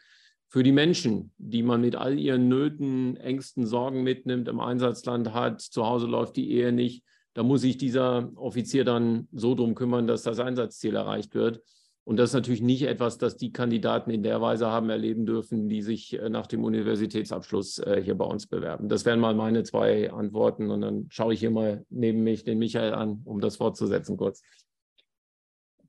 für 0.52 0.64
die 0.64 0.74
Menschen, 0.74 1.32
die 1.38 1.64
man 1.64 1.80
mit 1.80 1.96
all 1.96 2.20
ihren 2.20 2.50
Nöten, 2.50 3.16
Ängsten, 3.16 3.66
Sorgen 3.66 4.04
mitnimmt, 4.04 4.50
im 4.50 4.60
Einsatzland 4.60 5.34
hat, 5.34 5.62
zu 5.62 5.86
Hause 5.86 6.08
läuft 6.08 6.36
die 6.36 6.52
Ehe 6.52 6.74
nicht, 6.74 7.06
da 7.34 7.44
muss 7.44 7.62
sich 7.62 7.78
dieser 7.78 8.32
Offizier 8.36 8.84
dann 8.84 9.28
so 9.32 9.56
drum 9.56 9.76
kümmern, 9.76 10.08
dass 10.08 10.24
das 10.24 10.40
Einsatzziel 10.40 10.96
erreicht 10.96 11.34
wird. 11.34 11.62
Und 12.04 12.18
das 12.18 12.32
ist 12.32 12.34
natürlich 12.34 12.62
nicht 12.62 12.84
etwas, 12.84 13.20
das 13.20 13.38
die 13.38 13.52
Kandidaten 13.52 14.10
in 14.10 14.24
der 14.24 14.42
Weise 14.42 14.68
haben 14.68 14.90
erleben 14.90 15.26
dürfen, 15.26 15.70
die 15.70 15.82
sich 15.82 16.20
äh, 16.20 16.30
nach 16.30 16.48
dem 16.48 16.64
Universitätsabschluss 16.64 17.78
äh, 17.78 18.02
hier 18.04 18.16
bei 18.16 18.26
uns 18.26 18.48
bewerben. 18.48 18.90
Das 18.90 19.06
wären 19.06 19.20
mal 19.20 19.36
meine 19.36 19.64
zwei 19.64 20.12
Antworten. 20.12 20.72
Und 20.72 20.82
dann 20.82 21.06
schaue 21.10 21.34
ich 21.34 21.40
hier 21.40 21.52
mal 21.52 21.86
neben 21.90 22.24
mich 22.24 22.44
den 22.44 22.58
Michael 22.58 22.94
an, 22.94 23.22
um 23.24 23.40
das 23.40 23.58
fortzusetzen 23.58 24.18
kurz. 24.18 24.42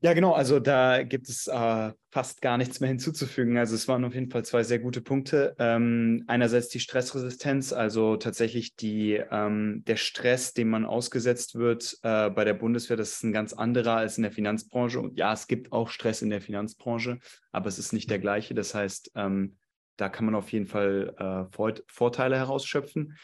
Ja, 0.04 0.14
genau. 0.14 0.32
Also 0.32 0.58
da 0.58 1.04
gibt 1.04 1.28
es 1.28 1.46
äh, 1.46 1.92
fast 2.10 2.42
gar 2.42 2.58
nichts 2.58 2.80
mehr 2.80 2.88
hinzuzufügen. 2.88 3.56
Also 3.56 3.76
es 3.76 3.86
waren 3.86 4.04
auf 4.04 4.14
jeden 4.14 4.32
Fall 4.32 4.44
zwei 4.44 4.64
sehr 4.64 4.80
gute 4.80 5.00
Punkte. 5.00 5.54
Ähm, 5.60 6.24
einerseits 6.26 6.68
die 6.70 6.80
Stressresistenz, 6.80 7.72
also 7.72 8.16
tatsächlich 8.16 8.74
die, 8.74 9.12
ähm, 9.30 9.84
der 9.86 9.94
Stress, 9.94 10.54
dem 10.54 10.70
man 10.70 10.84
ausgesetzt 10.84 11.54
wird 11.54 11.98
äh, 12.02 12.30
bei 12.30 12.42
der 12.44 12.54
Bundeswehr, 12.54 12.96
das 12.96 13.12
ist 13.12 13.22
ein 13.22 13.32
ganz 13.32 13.52
anderer 13.52 13.94
als 13.94 14.16
in 14.16 14.24
der 14.24 14.32
Finanzbranche. 14.32 14.98
Und 14.98 15.16
ja, 15.18 15.32
es 15.32 15.46
gibt 15.46 15.70
auch 15.70 15.88
Stress 15.88 16.20
in 16.20 16.30
der 16.30 16.40
Finanzbranche, 16.40 17.20
aber 17.52 17.68
es 17.68 17.78
ist 17.78 17.92
nicht 17.92 18.10
der 18.10 18.18
gleiche. 18.18 18.54
Das 18.54 18.74
heißt, 18.74 19.12
ähm, 19.14 19.56
da 19.98 20.08
kann 20.08 20.24
man 20.24 20.34
auf 20.34 20.50
jeden 20.50 20.66
Fall 20.66 21.14
äh, 21.16 21.76
Vorteile 21.86 22.36
herausschöpfen. 22.36 23.16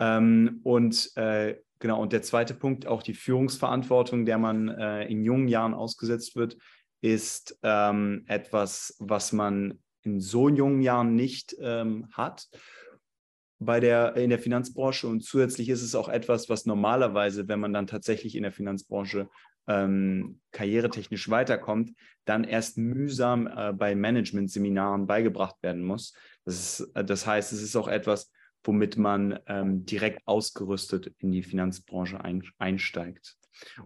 Ähm, 0.00 0.58
und 0.64 1.16
äh, 1.16 1.54
Genau, 1.84 2.00
und 2.00 2.14
der 2.14 2.22
zweite 2.22 2.54
Punkt, 2.54 2.86
auch 2.86 3.02
die 3.02 3.12
Führungsverantwortung, 3.12 4.24
der 4.24 4.38
man 4.38 4.70
äh, 4.70 5.04
in 5.04 5.22
jungen 5.22 5.48
Jahren 5.48 5.74
ausgesetzt 5.74 6.34
wird, 6.34 6.56
ist 7.02 7.58
ähm, 7.62 8.24
etwas, 8.26 8.96
was 9.00 9.34
man 9.34 9.82
in 10.00 10.18
so 10.18 10.48
jungen 10.48 10.80
Jahren 10.80 11.14
nicht 11.14 11.54
ähm, 11.60 12.08
hat 12.10 12.48
bei 13.58 13.80
der, 13.80 14.16
in 14.16 14.30
der 14.30 14.38
Finanzbranche. 14.38 15.06
Und 15.06 15.24
zusätzlich 15.24 15.68
ist 15.68 15.82
es 15.82 15.94
auch 15.94 16.08
etwas, 16.08 16.48
was 16.48 16.64
normalerweise, 16.64 17.48
wenn 17.48 17.60
man 17.60 17.74
dann 17.74 17.86
tatsächlich 17.86 18.34
in 18.34 18.44
der 18.44 18.52
Finanzbranche 18.52 19.28
ähm, 19.66 20.40
karrieretechnisch 20.52 21.28
weiterkommt, 21.28 21.92
dann 22.24 22.44
erst 22.44 22.78
mühsam 22.78 23.46
äh, 23.46 23.74
bei 23.74 23.94
Management-Seminaren 23.94 25.06
beigebracht 25.06 25.56
werden 25.60 25.84
muss. 25.84 26.14
Das, 26.46 26.80
ist, 26.80 26.96
äh, 26.96 27.04
das 27.04 27.26
heißt, 27.26 27.52
es 27.52 27.60
ist 27.60 27.76
auch 27.76 27.88
etwas, 27.88 28.30
womit 28.64 28.96
man 28.96 29.38
ähm, 29.46 29.84
direkt 29.86 30.26
ausgerüstet 30.26 31.12
in 31.18 31.30
die 31.30 31.42
Finanzbranche 31.42 32.22
ein, 32.22 32.42
einsteigt. 32.58 33.36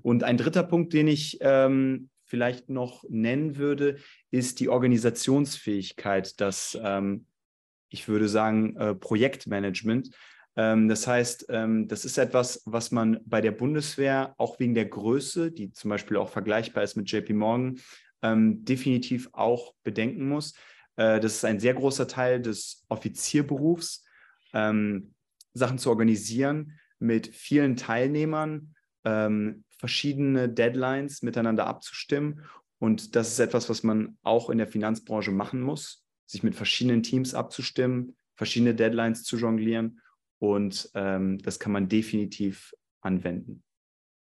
Und 0.03 0.25
ein 0.25 0.37
dritter 0.37 0.63
Punkt, 0.63 0.93
den 0.93 1.09
ich 1.09 1.39
ähm, 1.41 2.09
vielleicht 2.25 2.69
noch 2.69 3.05
nennen 3.09 3.57
würde, 3.57 3.97
ist 4.31 4.61
die 4.61 4.69
Organisationsfähigkeit, 4.69 6.41
das, 6.41 6.79
ähm, 6.83 7.27
ich 7.91 8.09
würde 8.09 8.29
sagen, 8.29 8.77
äh, 8.77 8.95
Projektmanagement. 8.95 10.11
Ähm, 10.57 10.89
das 10.89 11.07
heißt, 11.07 11.47
ähm, 11.49 11.89
das 11.89 12.05
ist 12.05 12.19
etwas, 12.19 12.63
was 12.65 12.91
man 12.91 13.21
bei 13.25 13.41
der 13.41 13.53
Bundeswehr 13.53 14.35
auch 14.39 14.59
wegen 14.59 14.75
der 14.75 14.87
Größe, 14.87 15.51
die 15.51 15.73
zum 15.73 15.91
Beispiel 15.91 16.17
auch 16.17 16.29
vergleichbar 16.29 16.83
ist 16.83 16.97
mit 16.97 17.11
JP 17.11 17.33
Morgan, 17.35 17.81
ähm, 18.23 18.65
definitiv 18.65 19.29
auch 19.33 19.75
bedenken 19.83 20.29
muss. 20.29 20.55
Äh, 20.97 21.21
das 21.21 21.37
ist 21.37 21.45
ein 21.45 21.61
sehr 21.61 21.75
großer 21.75 22.09
Teil 22.09 22.43
des 22.43 22.85
Offizierberufs 22.89 24.05
ähm, 24.53 25.15
Sachen 25.55 25.79
zu 25.79 25.91
organisieren 25.91 26.79
mit 26.99 27.29
vielen 27.29 27.77
Teilnehmern, 27.77 28.75
ähm, 29.05 29.65
verschiedene 29.79 30.49
Deadlines 30.49 31.23
miteinander 31.23 31.67
abzustimmen. 31.67 32.45
Und 32.79 33.17
das 33.17 33.31
ist 33.33 33.39
etwas, 33.39 33.69
was 33.69 33.83
man 33.83 34.19
auch 34.23 34.51
in 34.51 34.59
der 34.59 34.67
Finanzbranche 34.67 35.31
machen 35.31 35.61
muss, 35.61 36.05
sich 36.27 36.43
mit 36.43 36.55
verschiedenen 36.55 37.03
Teams 37.03 37.35
abzustimmen, 37.35 38.17
verschiedene 38.37 38.75
Deadlines 38.75 39.25
zu 39.25 39.37
jonglieren. 39.37 40.01
Und 40.39 40.91
ähm, 40.95 41.39
das 41.39 41.59
kann 41.59 41.73
man 41.73 41.89
definitiv 41.89 42.75
anwenden. 43.01 43.63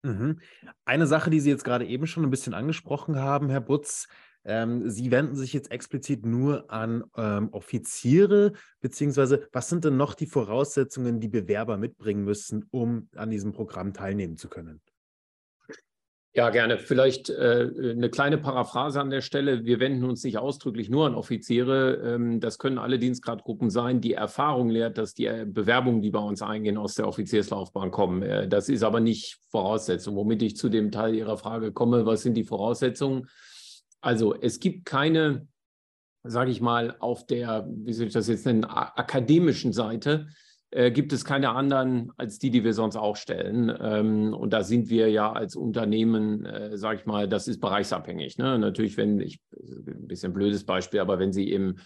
Mhm. 0.04 0.42
Eine 0.84 1.08
Sache, 1.08 1.30
die 1.30 1.40
Sie 1.40 1.50
jetzt 1.50 1.64
gerade 1.64 1.86
eben 1.86 2.08
schon 2.08 2.24
ein 2.24 2.30
bisschen 2.30 2.54
angesprochen 2.54 3.16
haben, 3.16 3.50
Herr 3.50 3.62
Butz, 3.62 4.08
ähm, 4.46 4.90
Sie 4.90 5.12
wenden 5.12 5.36
sich 5.36 5.54
jetzt 5.54 5.72
explizit 5.72 6.26
nur 6.26 6.72
an 6.72 7.04
ähm, 7.16 7.50
Offiziere, 7.52 8.54
beziehungsweise 8.82 9.48
was 9.52 9.70
sind 9.70 9.86
denn 9.86 9.98
noch 9.98 10.14
die 10.14 10.28
Voraussetzungen, 10.28 11.20
die 11.20 11.30
Bewerber 11.30 11.78
mitbringen 11.78 12.24
müssen, 12.24 12.66
um 12.72 13.08
an 13.16 13.30
diesem 13.30 13.54
Programm 13.54 13.94
teilnehmen 13.94 14.38
zu 14.38 14.50
können? 14.50 14.82
Ja, 16.36 16.50
gerne. 16.50 16.80
Vielleicht 16.80 17.30
äh, 17.30 17.70
eine 17.92 18.10
kleine 18.10 18.40
Paraphrase 18.40 19.00
an 19.00 19.12
der 19.12 19.22
Stelle. 19.22 19.66
Wir 19.66 19.80
wenden 19.80 20.04
uns 20.04 20.24
nicht 20.24 20.40
ausdrücklich 20.40 20.90
nur 20.90 21.06
an 21.06 21.14
Offiziere. 21.14 22.02
Ähm, 22.04 22.40
das 22.40 22.58
können 22.58 22.80
alle 22.80 22.98
Dienstgradgruppen 22.98 23.70
sein. 23.70 24.02
Die 24.02 24.14
Erfahrung 24.14 24.70
lehrt, 24.70 24.98
dass 24.98 25.14
die 25.14 25.28
äh, 25.28 25.46
Bewerbungen, 25.48 26.02
die 26.02 26.10
bei 26.10 26.20
uns 26.20 26.42
eingehen, 26.42 26.78
aus 26.78 26.96
der 26.96 27.08
Offizierslaufbahn 27.08 27.92
kommen. 27.92 28.24
Äh, 28.24 28.48
das 28.48 28.68
ist 28.68 28.82
aber 28.82 29.00
nicht 29.00 29.38
Voraussetzung. 29.52 30.16
Womit 30.16 30.42
ich 30.42 30.58
zu 30.58 30.70
dem 30.70 30.90
Teil 30.90 31.14
Ihrer 31.14 31.38
Frage 31.38 31.72
komme, 31.72 32.08
was 32.08 32.24
sind 32.24 32.34
die 32.34 32.46
Voraussetzungen? 32.46 33.28
Also 34.04 34.36
es 34.36 34.60
gibt 34.60 34.86
keine, 34.86 35.48
sage 36.24 36.52
ich 36.52 36.60
mal, 36.60 36.98
auf 37.00 37.26
der, 37.26 37.66
wie 37.70 37.94
soll 37.94 38.08
ich 38.08 38.14
das 38.14 38.28
jetzt 38.28 38.46
nennen, 38.46 38.66
akademischen 38.66 39.72
Seite, 39.72 40.28
äh, 40.72 40.92
gibt 40.92 41.14
es 41.14 41.24
keine 41.24 41.52
anderen 41.52 42.12
als 42.18 42.38
die, 42.38 42.52
die 42.52 42.66
wir 42.66 42.74
sonst 42.74 42.98
auch 42.98 43.16
stellen. 43.16 43.74
Ähm, 43.80 44.34
und 44.34 44.52
da 44.52 44.64
sind 44.64 44.90
wir 44.90 45.10
ja 45.10 45.32
als 45.32 45.56
Unternehmen, 45.56 46.46
äh, 46.46 46.78
sage 46.78 47.00
ich 47.00 47.06
mal, 47.06 47.30
das 47.30 47.48
ist 47.48 47.62
bereichsabhängig. 47.62 48.38
Ne? 48.38 48.60
Natürlich, 48.60 48.98
wenn 48.98 49.22
ich, 49.22 49.40
ein 49.54 50.08
bisschen 50.08 50.34
blödes 50.34 50.66
Beispiel, 50.66 51.00
aber 51.00 51.18
wenn 51.18 51.32
Sie 51.32 51.50
im 51.50 51.78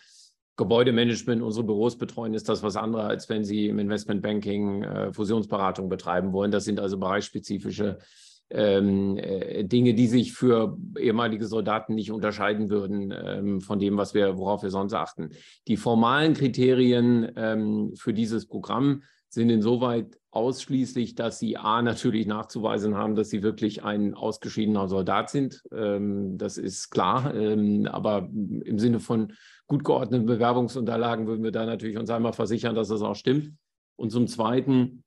Gebäudemanagement 0.55 1.43
unsere 1.43 1.67
Büros 1.67 1.99
betreuen, 1.99 2.33
ist 2.33 2.49
das 2.49 2.63
was 2.63 2.77
anderes, 2.77 3.05
als 3.05 3.29
wenn 3.29 3.43
Sie 3.43 3.67
im 3.67 3.77
Investmentbanking 3.77 4.83
äh, 4.83 5.13
Fusionsberatung 5.13 5.87
betreiben 5.87 6.33
wollen. 6.33 6.49
Das 6.49 6.65
sind 6.65 6.79
also 6.79 6.97
bereichsspezifische 6.97 7.99
ähm, 8.49 9.17
äh, 9.17 9.63
Dinge, 9.63 9.93
die 9.93 10.07
sich 10.07 10.33
für 10.33 10.77
ehemalige 10.97 11.45
Soldaten 11.45 11.95
nicht 11.95 12.11
unterscheiden 12.11 12.69
würden 12.69 13.13
ähm, 13.15 13.61
von 13.61 13.79
dem, 13.79 13.97
was 13.97 14.13
wir, 14.13 14.37
worauf 14.37 14.63
wir 14.63 14.69
sonst 14.69 14.93
achten. 14.93 15.29
Die 15.67 15.77
formalen 15.77 16.33
Kriterien 16.33 17.31
ähm, 17.35 17.93
für 17.95 18.13
dieses 18.13 18.47
Programm 18.47 19.03
sind 19.29 19.49
insoweit 19.49 20.17
ausschließlich, 20.31 21.15
dass 21.15 21.39
sie 21.39 21.57
A 21.57 21.81
natürlich 21.81 22.27
nachzuweisen 22.27 22.95
haben, 22.95 23.15
dass 23.15 23.29
sie 23.29 23.43
wirklich 23.43 23.83
ein 23.83 24.13
ausgeschiedener 24.13 24.87
Soldat 24.87 25.29
sind. 25.29 25.63
Ähm, 25.71 26.37
das 26.37 26.57
ist 26.57 26.89
klar. 26.89 27.33
Ähm, 27.33 27.87
aber 27.87 28.29
im 28.31 28.79
Sinne 28.79 28.99
von 28.99 29.33
gut 29.65 29.83
geordneten 29.83 30.25
Bewerbungsunterlagen 30.25 31.27
würden 31.27 31.43
wir 31.43 31.51
da 31.51 31.65
natürlich 31.65 31.97
uns 31.97 32.09
einmal 32.09 32.33
versichern, 32.33 32.75
dass 32.75 32.87
das 32.87 33.01
auch 33.01 33.15
stimmt. 33.15 33.51
Und 33.95 34.11
zum 34.11 34.27
Zweiten 34.27 35.03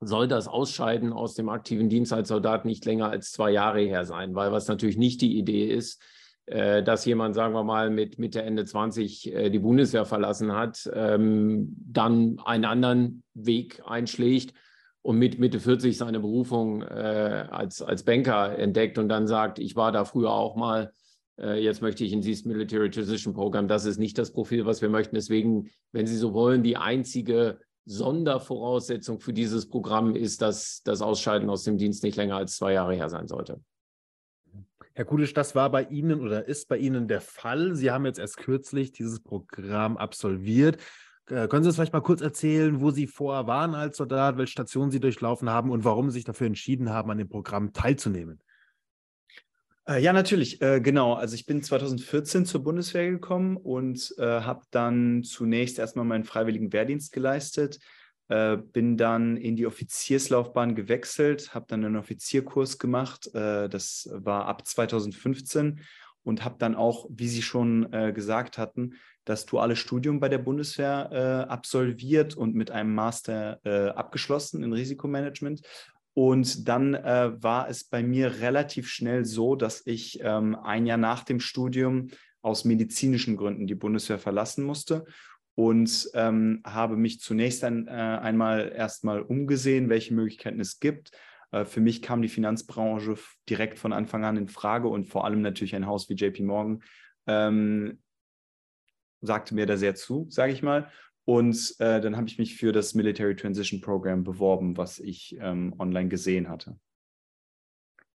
soll 0.00 0.28
das 0.28 0.48
Ausscheiden 0.48 1.12
aus 1.12 1.34
dem 1.34 1.48
aktiven 1.48 1.88
Dienst 1.88 2.12
als 2.12 2.28
Soldat 2.28 2.64
nicht 2.64 2.84
länger 2.84 3.08
als 3.08 3.32
zwei 3.32 3.50
Jahre 3.50 3.80
her 3.80 4.04
sein, 4.04 4.34
weil 4.34 4.52
was 4.52 4.68
natürlich 4.68 4.98
nicht 4.98 5.20
die 5.20 5.38
Idee 5.38 5.66
ist, 5.66 6.02
äh, 6.46 6.84
dass 6.84 7.04
jemand, 7.04 7.34
sagen 7.34 7.54
wir 7.54 7.64
mal, 7.64 7.90
mit 7.90 8.20
Mitte, 8.20 8.40
Ende 8.40 8.64
20 8.64 9.34
äh, 9.34 9.50
die 9.50 9.58
Bundeswehr 9.58 10.04
verlassen 10.04 10.52
hat, 10.52 10.88
ähm, 10.94 11.74
dann 11.76 12.38
einen 12.44 12.64
anderen 12.64 13.24
Weg 13.34 13.82
einschlägt 13.84 14.54
und 15.02 15.18
mit 15.18 15.40
Mitte 15.40 15.58
40 15.58 15.96
seine 15.96 16.20
Berufung 16.20 16.82
äh, 16.82 17.46
als, 17.50 17.82
als 17.82 18.04
Banker 18.04 18.56
entdeckt 18.58 18.96
und 18.96 19.08
dann 19.08 19.26
sagt, 19.26 19.58
ich 19.58 19.74
war 19.74 19.90
da 19.90 20.04
früher 20.04 20.30
auch 20.30 20.56
mal, 20.56 20.92
jetzt 21.38 21.82
möchte 21.82 22.02
ich 22.02 22.14
in 22.14 22.22
dieses 22.22 22.46
Military 22.46 22.88
Transition 22.88 23.34
Program. 23.34 23.68
Das 23.68 23.84
ist 23.84 23.98
nicht 23.98 24.16
das 24.16 24.32
Profil, 24.32 24.64
was 24.64 24.80
wir 24.80 24.88
möchten. 24.88 25.16
Deswegen, 25.16 25.68
wenn 25.92 26.06
Sie 26.06 26.16
so 26.16 26.32
wollen, 26.32 26.62
die 26.62 26.78
einzige 26.78 27.58
Sondervoraussetzung 27.86 29.20
für 29.20 29.32
dieses 29.32 29.68
Programm 29.68 30.14
ist, 30.14 30.42
dass 30.42 30.82
das 30.82 31.00
Ausscheiden 31.00 31.48
aus 31.48 31.62
dem 31.62 31.78
Dienst 31.78 32.02
nicht 32.02 32.16
länger 32.16 32.36
als 32.36 32.56
zwei 32.56 32.72
Jahre 32.72 32.94
her 32.94 33.08
sein 33.08 33.28
sollte. 33.28 33.60
Herr 34.92 35.04
Kudisch, 35.04 35.34
das 35.34 35.54
war 35.54 35.70
bei 35.70 35.84
Ihnen 35.84 36.20
oder 36.20 36.46
ist 36.48 36.68
bei 36.68 36.78
Ihnen 36.78 37.06
der 37.06 37.20
Fall. 37.20 37.74
Sie 37.74 37.90
haben 37.90 38.06
jetzt 38.06 38.18
erst 38.18 38.38
kürzlich 38.38 38.92
dieses 38.92 39.20
Programm 39.20 39.96
absolviert. 39.96 40.78
Äh, 41.28 41.48
können 41.48 41.62
Sie 41.62 41.68
uns 41.68 41.76
vielleicht 41.76 41.92
mal 41.92 42.00
kurz 42.00 42.22
erzählen, 42.22 42.80
wo 42.80 42.90
Sie 42.90 43.06
vorher 43.06 43.46
waren 43.46 43.74
als 43.74 43.98
Soldat, 43.98 44.38
welche 44.38 44.52
Stationen 44.52 44.90
Sie 44.90 45.00
durchlaufen 45.00 45.50
haben 45.50 45.70
und 45.70 45.84
warum 45.84 46.10
Sie 46.10 46.14
sich 46.14 46.24
dafür 46.24 46.46
entschieden 46.46 46.90
haben, 46.90 47.10
an 47.10 47.18
dem 47.18 47.28
Programm 47.28 47.72
teilzunehmen? 47.72 48.40
Äh, 49.88 50.02
ja, 50.02 50.12
natürlich, 50.12 50.60
äh, 50.62 50.80
genau. 50.80 51.14
Also 51.14 51.34
ich 51.34 51.46
bin 51.46 51.62
2014 51.62 52.44
zur 52.44 52.62
Bundeswehr 52.62 53.10
gekommen 53.10 53.56
und 53.56 54.14
äh, 54.18 54.22
habe 54.24 54.64
dann 54.70 55.22
zunächst 55.22 55.78
erstmal 55.78 56.04
meinen 56.04 56.24
freiwilligen 56.24 56.72
Wehrdienst 56.72 57.12
geleistet, 57.12 57.78
äh, 58.28 58.56
bin 58.56 58.96
dann 58.96 59.36
in 59.36 59.54
die 59.54 59.66
Offizierslaufbahn 59.66 60.74
gewechselt, 60.74 61.54
habe 61.54 61.66
dann 61.68 61.84
einen 61.84 61.96
Offizierkurs 61.96 62.78
gemacht. 62.78 63.32
Äh, 63.32 63.68
das 63.68 64.08
war 64.12 64.46
ab 64.46 64.66
2015 64.66 65.80
und 66.24 66.44
habe 66.44 66.56
dann 66.58 66.74
auch, 66.74 67.06
wie 67.08 67.28
Sie 67.28 67.42
schon 67.42 67.92
äh, 67.92 68.12
gesagt 68.12 68.58
hatten, 68.58 68.94
das 69.24 69.46
duale 69.46 69.76
Studium 69.76 70.18
bei 70.18 70.28
der 70.28 70.38
Bundeswehr 70.38 71.48
absolviert 71.50 72.36
und 72.36 72.54
mit 72.54 72.70
einem 72.70 72.94
Master 72.94 73.58
abgeschlossen 73.96 74.62
in 74.62 74.72
Risikomanagement 74.72 75.62
und 76.16 76.66
dann 76.66 76.94
äh, 76.94 77.42
war 77.42 77.68
es 77.68 77.84
bei 77.84 78.02
mir 78.02 78.40
relativ 78.40 78.88
schnell 78.88 79.26
so, 79.26 79.54
dass 79.54 79.86
ich 79.86 80.18
ähm, 80.22 80.54
ein 80.54 80.86
Jahr 80.86 80.96
nach 80.96 81.24
dem 81.24 81.40
Studium 81.40 82.08
aus 82.40 82.64
medizinischen 82.64 83.36
Gründen 83.36 83.66
die 83.66 83.74
Bundeswehr 83.74 84.18
verlassen 84.18 84.64
musste 84.64 85.04
und 85.56 86.08
ähm, 86.14 86.62
habe 86.64 86.96
mich 86.96 87.20
zunächst 87.20 87.62
ein, 87.64 87.86
äh, 87.86 87.90
einmal 87.90 88.72
erstmal 88.74 89.20
umgesehen, 89.20 89.90
welche 89.90 90.14
Möglichkeiten 90.14 90.58
es 90.58 90.80
gibt. 90.80 91.10
Äh, 91.50 91.66
für 91.66 91.82
mich 91.82 92.00
kam 92.00 92.22
die 92.22 92.28
Finanzbranche 92.28 93.18
direkt 93.46 93.78
von 93.78 93.92
Anfang 93.92 94.24
an 94.24 94.38
in 94.38 94.48
Frage 94.48 94.88
und 94.88 95.04
vor 95.04 95.26
allem 95.26 95.42
natürlich 95.42 95.76
ein 95.76 95.86
Haus 95.86 96.08
wie 96.08 96.14
JP 96.14 96.44
Morgan 96.44 96.82
ähm, 97.26 97.98
sagte 99.20 99.54
mir 99.54 99.66
da 99.66 99.76
sehr 99.76 99.94
zu, 99.94 100.26
sage 100.30 100.54
ich 100.54 100.62
mal. 100.62 100.90
Und 101.26 101.74
äh, 101.80 102.00
dann 102.00 102.16
habe 102.16 102.28
ich 102.28 102.38
mich 102.38 102.54
für 102.54 102.70
das 102.70 102.94
Military 102.94 103.34
Transition 103.34 103.80
Program 103.80 104.22
beworben, 104.22 104.76
was 104.76 105.00
ich 105.00 105.36
ähm, 105.40 105.74
online 105.78 106.08
gesehen 106.08 106.48
hatte. 106.48 106.78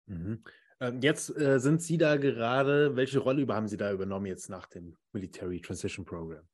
Mhm. 0.06 0.44
Ähm, 0.80 1.00
jetzt 1.02 1.36
äh, 1.36 1.58
sind 1.58 1.82
Sie 1.82 1.98
da 1.98 2.16
gerade, 2.16 2.94
welche 2.94 3.18
Rolle 3.18 3.46
haben 3.48 3.66
Sie 3.66 3.76
da 3.76 3.92
übernommen 3.92 4.26
jetzt 4.26 4.48
nach 4.48 4.66
dem 4.66 4.96
Military 5.12 5.60
Transition 5.60 6.04
Program? 6.04 6.44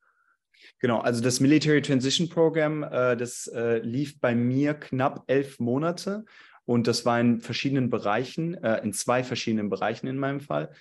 Genau, 0.80 1.00
also 1.00 1.22
das 1.22 1.40
Military 1.40 1.82
Transition 1.82 2.30
Program, 2.30 2.82
äh, 2.84 3.18
das 3.18 3.48
äh, 3.48 3.80
lief 3.80 4.18
bei 4.18 4.34
mir 4.34 4.72
knapp 4.72 5.24
elf 5.26 5.60
Monate 5.60 6.24
und 6.64 6.86
das 6.86 7.04
war 7.04 7.20
in 7.20 7.42
verschiedenen 7.42 7.90
Bereichen, 7.90 8.54
äh, 8.54 8.82
in 8.82 8.94
zwei 8.94 9.22
verschiedenen 9.22 9.68
Bereichen 9.68 10.06
in 10.06 10.16
meinem 10.16 10.40
Fall. 10.40 10.72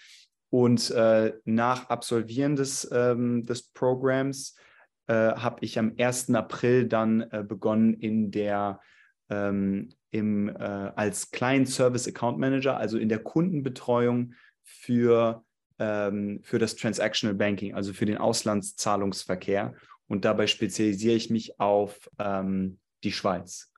Und 0.50 0.90
äh, 0.92 1.34
nach 1.44 1.90
Absolvieren 1.90 2.56
des, 2.56 2.90
ähm, 2.94 3.44
des 3.44 3.72
Programms 3.74 4.56
äh, 5.08 5.14
habe 5.14 5.58
ich 5.62 5.78
am 5.78 5.94
1. 5.98 6.32
April 6.32 6.88
dann 6.88 7.22
äh, 7.22 7.44
begonnen 7.48 7.94
in 7.94 8.32
der 8.32 8.80
ähm, 9.30 9.90
im, 10.12 10.50
äh, 10.50 10.54
als 10.54 11.32
Client 11.32 11.68
Service 11.68 12.08
Account 12.08 12.40
Manager, 12.40 12.78
also 12.78 12.98
in 12.98 13.10
der 13.10 13.20
Kundenbetreuung 13.20 14.34
für, 14.64 15.44
ähm, 15.80 16.40
für 16.44 16.58
das 16.58 16.76
Transactional 16.76 17.36
Banking, 17.36 17.76
also 17.76 17.94
für 17.94 18.06
den 18.06 18.18
Auslandszahlungsverkehr. 18.18 19.76
Und 20.08 20.24
dabei 20.24 20.48
spezialisiere 20.48 21.16
ich 21.16 21.30
mich 21.30 21.60
auf 21.60 22.10
ähm, 22.20 22.80
die 23.04 23.12
Schweiz, 23.12 23.72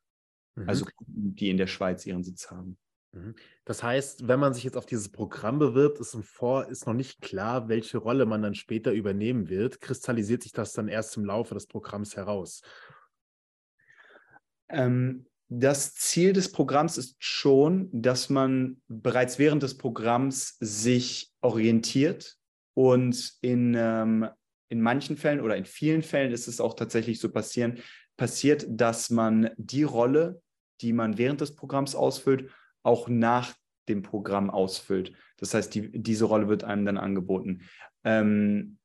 mhm. 0.55 0.69
also 0.69 0.85
Kunden, 0.85 1.35
die 1.35 1.49
in 1.49 1.57
der 1.57 1.67
Schweiz 1.67 2.05
ihren 2.05 2.23
Sitz 2.23 2.51
haben. 2.51 2.77
Mhm. 3.17 3.35
Das 3.65 3.83
heißt, 3.83 4.27
wenn 4.27 4.39
man 4.39 4.53
sich 4.53 4.63
jetzt 4.63 4.77
auf 4.77 4.85
dieses 4.85 5.09
Programm 5.09 5.59
bewirbt, 5.59 5.99
ist, 5.99 6.17
Vor 6.23 6.67
ist 6.67 6.85
noch 6.85 6.93
nicht 6.93 7.21
klar, 7.21 7.67
welche 7.67 7.97
Rolle 7.97 8.25
man 8.25 8.41
dann 8.41 8.55
später 8.55 8.91
übernehmen 8.91 9.49
wird. 9.49 9.81
Kristallisiert 9.81 10.43
sich 10.43 10.51
das 10.51 10.73
dann 10.73 10.87
erst 10.87 11.17
im 11.17 11.25
Laufe 11.25 11.53
des 11.53 11.67
Programms 11.67 12.15
heraus? 12.15 12.61
Ähm, 14.69 15.25
das 15.49 15.95
Ziel 15.95 16.33
des 16.33 16.51
Programms 16.51 16.97
ist 16.97 17.15
schon, 17.19 17.89
dass 17.93 18.29
man 18.29 18.81
bereits 18.87 19.39
während 19.39 19.63
des 19.63 19.77
Programms 19.77 20.57
sich 20.59 21.31
orientiert 21.41 22.35
und 22.73 23.33
in, 23.41 23.73
ähm, 23.77 24.27
in 24.69 24.81
manchen 24.81 25.15
Fällen 25.15 25.39
oder 25.39 25.55
in 25.55 25.65
vielen 25.65 26.03
Fällen 26.03 26.33
ist 26.33 26.47
es 26.47 26.59
auch 26.59 26.73
tatsächlich 26.73 27.19
so 27.19 27.31
passieren, 27.31 27.79
passiert, 28.17 28.65
dass 28.67 29.09
man 29.09 29.49
die 29.55 29.83
Rolle, 29.83 30.41
die 30.81 30.91
man 30.91 31.17
während 31.17 31.39
des 31.39 31.55
Programms 31.55 31.95
ausfüllt, 31.95 32.51
auch 32.83 33.07
nach 33.07 33.53
dem 33.87 34.01
Programm 34.01 34.49
ausfüllt. 34.49 35.13
Das 35.37 35.53
heißt, 35.53 35.73
die, 35.73 35.91
diese 35.91 36.25
Rolle 36.25 36.47
wird 36.47 36.63
einem 36.63 36.85
dann 36.85 36.97
angeboten. 36.97 37.61
Ähm, 38.03 38.77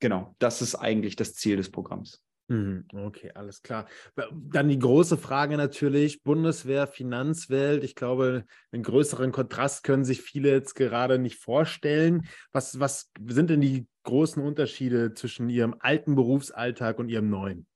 genau, 0.00 0.34
das 0.38 0.62
ist 0.62 0.74
eigentlich 0.74 1.16
das 1.16 1.34
Ziel 1.34 1.56
des 1.56 1.70
Programms. 1.70 2.22
Mhm, 2.50 2.86
okay, 2.94 3.30
alles 3.34 3.62
klar. 3.62 3.86
Dann 4.32 4.68
die 4.68 4.78
große 4.78 5.18
Frage 5.18 5.58
natürlich, 5.58 6.22
Bundeswehr, 6.22 6.86
Finanzwelt. 6.86 7.84
Ich 7.84 7.94
glaube, 7.94 8.44
einen 8.72 8.82
größeren 8.82 9.32
Kontrast 9.32 9.84
können 9.84 10.04
sich 10.04 10.22
viele 10.22 10.50
jetzt 10.50 10.74
gerade 10.74 11.18
nicht 11.18 11.36
vorstellen. 11.36 12.26
Was, 12.52 12.80
was 12.80 13.10
sind 13.26 13.50
denn 13.50 13.60
die 13.60 13.86
großen 14.04 14.42
Unterschiede 14.42 15.12
zwischen 15.12 15.50
Ihrem 15.50 15.76
alten 15.78 16.14
Berufsalltag 16.14 16.98
und 16.98 17.10
Ihrem 17.10 17.28
neuen? 17.28 17.66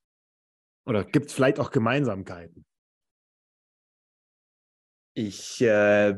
Oder 0.87 1.05
gibt 1.05 1.27
es 1.27 1.35
vielleicht 1.35 1.61
auch 1.61 1.71
Gemeinsamkeiten? 1.71 2.65
Ich 5.15 5.61
äh, 5.61 6.15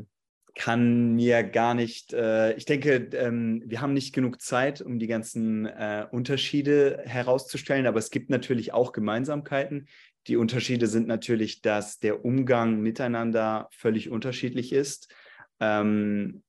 kann 0.54 1.14
mir 1.14 1.42
gar 1.42 1.74
nicht, 1.74 2.12
äh, 2.12 2.54
ich 2.54 2.64
denke, 2.64 3.08
ähm, 3.12 3.62
wir 3.66 3.80
haben 3.80 3.92
nicht 3.92 4.14
genug 4.14 4.40
Zeit, 4.40 4.80
um 4.80 4.98
die 4.98 5.08
ganzen 5.08 5.66
äh, 5.66 6.06
Unterschiede 6.10 7.02
herauszustellen, 7.04 7.86
aber 7.86 7.98
es 7.98 8.10
gibt 8.10 8.30
natürlich 8.30 8.72
auch 8.72 8.92
Gemeinsamkeiten. 8.92 9.88
Die 10.28 10.36
Unterschiede 10.36 10.86
sind 10.86 11.08
natürlich, 11.08 11.60
dass 11.60 11.98
der 11.98 12.24
Umgang 12.24 12.80
miteinander 12.80 13.68
völlig 13.72 14.10
unterschiedlich 14.10 14.72
ist. 14.72 15.12
Ähm, 15.60 16.42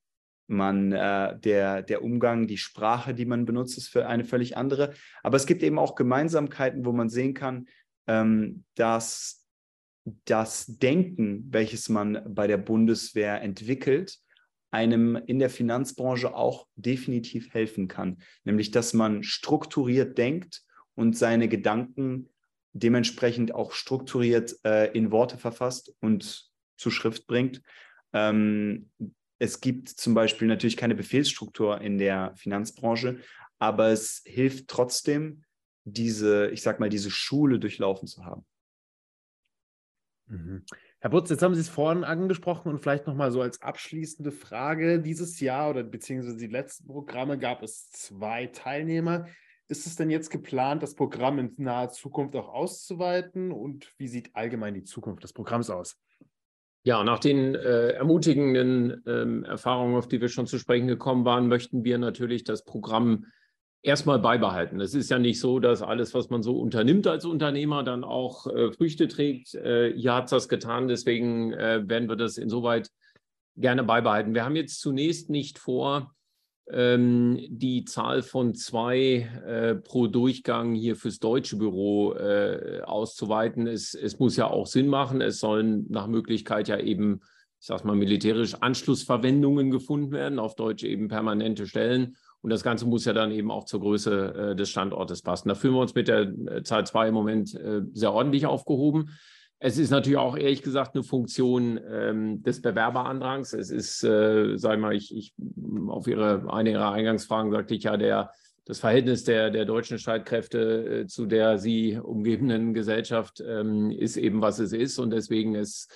man, 0.46 0.92
äh, 0.92 1.38
der, 1.40 1.82
der 1.82 2.02
Umgang, 2.02 2.46
die 2.46 2.58
Sprache, 2.58 3.12
die 3.12 3.26
man 3.26 3.44
benutzt, 3.44 3.76
ist 3.76 3.88
für 3.88 4.06
eine 4.06 4.24
völlig 4.24 4.56
andere. 4.56 4.94
Aber 5.24 5.36
es 5.36 5.46
gibt 5.46 5.64
eben 5.64 5.78
auch 5.78 5.96
Gemeinsamkeiten, 5.96 6.84
wo 6.84 6.92
man 6.92 7.08
sehen 7.08 7.34
kann, 7.34 7.66
ähm, 8.06 8.64
dass 8.76 9.45
das 10.24 10.66
Denken, 10.66 11.46
welches 11.50 11.88
man 11.88 12.22
bei 12.28 12.46
der 12.46 12.58
Bundeswehr 12.58 13.42
entwickelt, 13.42 14.18
einem 14.70 15.16
in 15.16 15.38
der 15.38 15.50
Finanzbranche 15.50 16.34
auch 16.34 16.66
definitiv 16.76 17.52
helfen 17.52 17.88
kann. 17.88 18.18
Nämlich, 18.44 18.70
dass 18.70 18.92
man 18.92 19.22
strukturiert 19.22 20.18
denkt 20.18 20.62
und 20.94 21.16
seine 21.16 21.48
Gedanken 21.48 22.28
dementsprechend 22.72 23.54
auch 23.54 23.72
strukturiert 23.72 24.56
äh, 24.64 24.92
in 24.92 25.10
Worte 25.10 25.38
verfasst 25.38 25.94
und 26.00 26.50
zu 26.76 26.90
Schrift 26.90 27.26
bringt. 27.26 27.62
Ähm, 28.12 28.90
es 29.38 29.60
gibt 29.60 29.88
zum 29.88 30.14
Beispiel 30.14 30.46
natürlich 30.46 30.76
keine 30.76 30.94
Befehlsstruktur 30.94 31.80
in 31.80 31.98
der 31.98 32.34
Finanzbranche, 32.36 33.20
aber 33.58 33.88
es 33.88 34.22
hilft 34.24 34.68
trotzdem, 34.68 35.42
diese, 35.84 36.50
ich 36.50 36.62
sag 36.62 36.80
mal, 36.80 36.88
diese 36.88 37.10
Schule 37.10 37.58
durchlaufen 37.58 38.08
zu 38.08 38.24
haben. 38.24 38.44
Mhm. 40.28 40.64
Herr 41.00 41.10
Butz, 41.10 41.30
jetzt 41.30 41.42
haben 41.42 41.54
Sie 41.54 41.60
es 41.60 41.68
vorhin 41.68 42.04
angesprochen 42.04 42.68
und 42.68 42.80
vielleicht 42.80 43.06
nochmal 43.06 43.30
so 43.30 43.40
als 43.40 43.62
abschließende 43.62 44.32
Frage. 44.32 45.00
Dieses 45.00 45.40
Jahr 45.40 45.70
oder 45.70 45.84
beziehungsweise 45.84 46.36
die 46.36 46.46
letzten 46.46 46.86
Programme 46.86 47.38
gab 47.38 47.62
es 47.62 47.90
zwei 47.90 48.46
Teilnehmer. 48.46 49.26
Ist 49.68 49.86
es 49.86 49.96
denn 49.96 50.10
jetzt 50.10 50.30
geplant, 50.30 50.82
das 50.82 50.94
Programm 50.94 51.38
in 51.38 51.52
naher 51.56 51.88
Zukunft 51.90 52.36
auch 52.36 52.48
auszuweiten? 52.48 53.52
Und 53.52 53.92
wie 53.98 54.08
sieht 54.08 54.34
allgemein 54.34 54.74
die 54.74 54.84
Zukunft 54.84 55.24
des 55.24 55.32
Programms 55.32 55.70
aus? 55.70 55.96
Ja, 56.84 57.02
nach 57.02 57.18
den 57.18 57.56
äh, 57.56 57.90
ermutigenden 57.90 59.02
ähm, 59.06 59.42
Erfahrungen, 59.42 59.96
auf 59.96 60.06
die 60.06 60.20
wir 60.20 60.28
schon 60.28 60.46
zu 60.46 60.58
sprechen 60.58 60.86
gekommen 60.86 61.24
waren, 61.24 61.48
möchten 61.48 61.82
wir 61.82 61.98
natürlich 61.98 62.44
das 62.44 62.64
Programm 62.64 63.26
erstmal 63.82 64.18
beibehalten. 64.18 64.80
Es 64.80 64.94
ist 64.94 65.10
ja 65.10 65.18
nicht 65.18 65.40
so, 65.40 65.58
dass 65.58 65.82
alles, 65.82 66.14
was 66.14 66.30
man 66.30 66.42
so 66.42 66.58
unternimmt 66.58 67.06
als 67.06 67.24
Unternehmer, 67.24 67.82
dann 67.82 68.04
auch 68.04 68.46
äh, 68.46 68.72
Früchte 68.72 69.08
trägt. 69.08 69.54
Äh, 69.54 69.92
hier 69.94 70.14
hat 70.14 70.24
es 70.24 70.30
das 70.30 70.48
getan, 70.48 70.88
deswegen 70.88 71.52
äh, 71.52 71.88
werden 71.88 72.08
wir 72.08 72.16
das 72.16 72.36
insoweit 72.38 72.90
gerne 73.56 73.84
beibehalten. 73.84 74.34
Wir 74.34 74.44
haben 74.44 74.56
jetzt 74.56 74.80
zunächst 74.80 75.30
nicht 75.30 75.58
vor, 75.58 76.12
ähm, 76.68 77.38
die 77.48 77.84
Zahl 77.84 78.22
von 78.22 78.54
zwei 78.54 79.28
äh, 79.46 79.76
pro 79.76 80.08
Durchgang 80.08 80.74
hier 80.74 80.96
fürs 80.96 81.20
deutsche 81.20 81.56
Büro 81.56 82.14
äh, 82.14 82.80
auszuweiten. 82.82 83.66
Es, 83.66 83.94
es 83.94 84.18
muss 84.18 84.36
ja 84.36 84.48
auch 84.48 84.66
Sinn 84.66 84.88
machen. 84.88 85.20
Es 85.20 85.38
sollen 85.38 85.86
nach 85.88 86.08
Möglichkeit 86.08 86.68
ja 86.68 86.78
eben, 86.78 87.20
ich 87.60 87.66
sage 87.66 87.86
mal, 87.86 87.94
militärisch 87.94 88.54
Anschlussverwendungen 88.54 89.70
gefunden 89.70 90.10
werden, 90.10 90.38
auf 90.40 90.56
Deutsch 90.56 90.82
eben 90.82 91.08
permanente 91.08 91.66
Stellen. 91.66 92.16
Und 92.42 92.50
das 92.50 92.62
Ganze 92.62 92.86
muss 92.86 93.04
ja 93.04 93.12
dann 93.12 93.32
eben 93.32 93.50
auch 93.50 93.64
zur 93.64 93.80
Größe 93.80 94.34
äh, 94.52 94.56
des 94.56 94.70
Standortes 94.70 95.22
passen. 95.22 95.48
Da 95.48 95.54
fühlen 95.54 95.74
wir 95.74 95.80
uns 95.80 95.94
mit 95.94 96.08
der 96.08 96.20
äh, 96.20 96.62
Zahl 96.62 96.86
2 96.86 97.08
im 97.08 97.14
Moment 97.14 97.54
äh, 97.54 97.82
sehr 97.92 98.12
ordentlich 98.12 98.46
aufgehoben. 98.46 99.10
Es 99.58 99.78
ist 99.78 99.90
natürlich 99.90 100.18
auch 100.18 100.36
ehrlich 100.36 100.62
gesagt 100.62 100.94
eine 100.94 101.02
Funktion 101.02 101.80
ähm, 101.90 102.42
des 102.42 102.60
Bewerberandrangs. 102.60 103.54
Es 103.54 103.70
ist, 103.70 104.04
äh, 104.04 104.56
sag 104.56 104.78
mal, 104.78 104.94
ich, 104.94 105.16
ich 105.16 105.34
auf 105.88 106.06
Ihre 106.06 106.52
eine 106.52 106.70
Ihrer 106.70 106.92
Eingangsfragen 106.92 107.50
sagte 107.50 107.74
ich 107.74 107.84
ja, 107.84 107.96
der, 107.96 108.30
das 108.66 108.80
Verhältnis 108.80 109.24
der, 109.24 109.50
der 109.50 109.64
deutschen 109.64 109.98
Streitkräfte 109.98 111.02
äh, 111.02 111.06
zu 111.06 111.24
der 111.24 111.58
sie 111.58 111.98
umgebenden 111.98 112.74
Gesellschaft 112.74 113.40
ähm, 113.40 113.90
ist 113.90 114.18
eben, 114.18 114.42
was 114.42 114.58
es 114.58 114.72
ist. 114.72 114.98
Und 114.98 115.10
deswegen 115.10 115.54
ist 115.54 115.90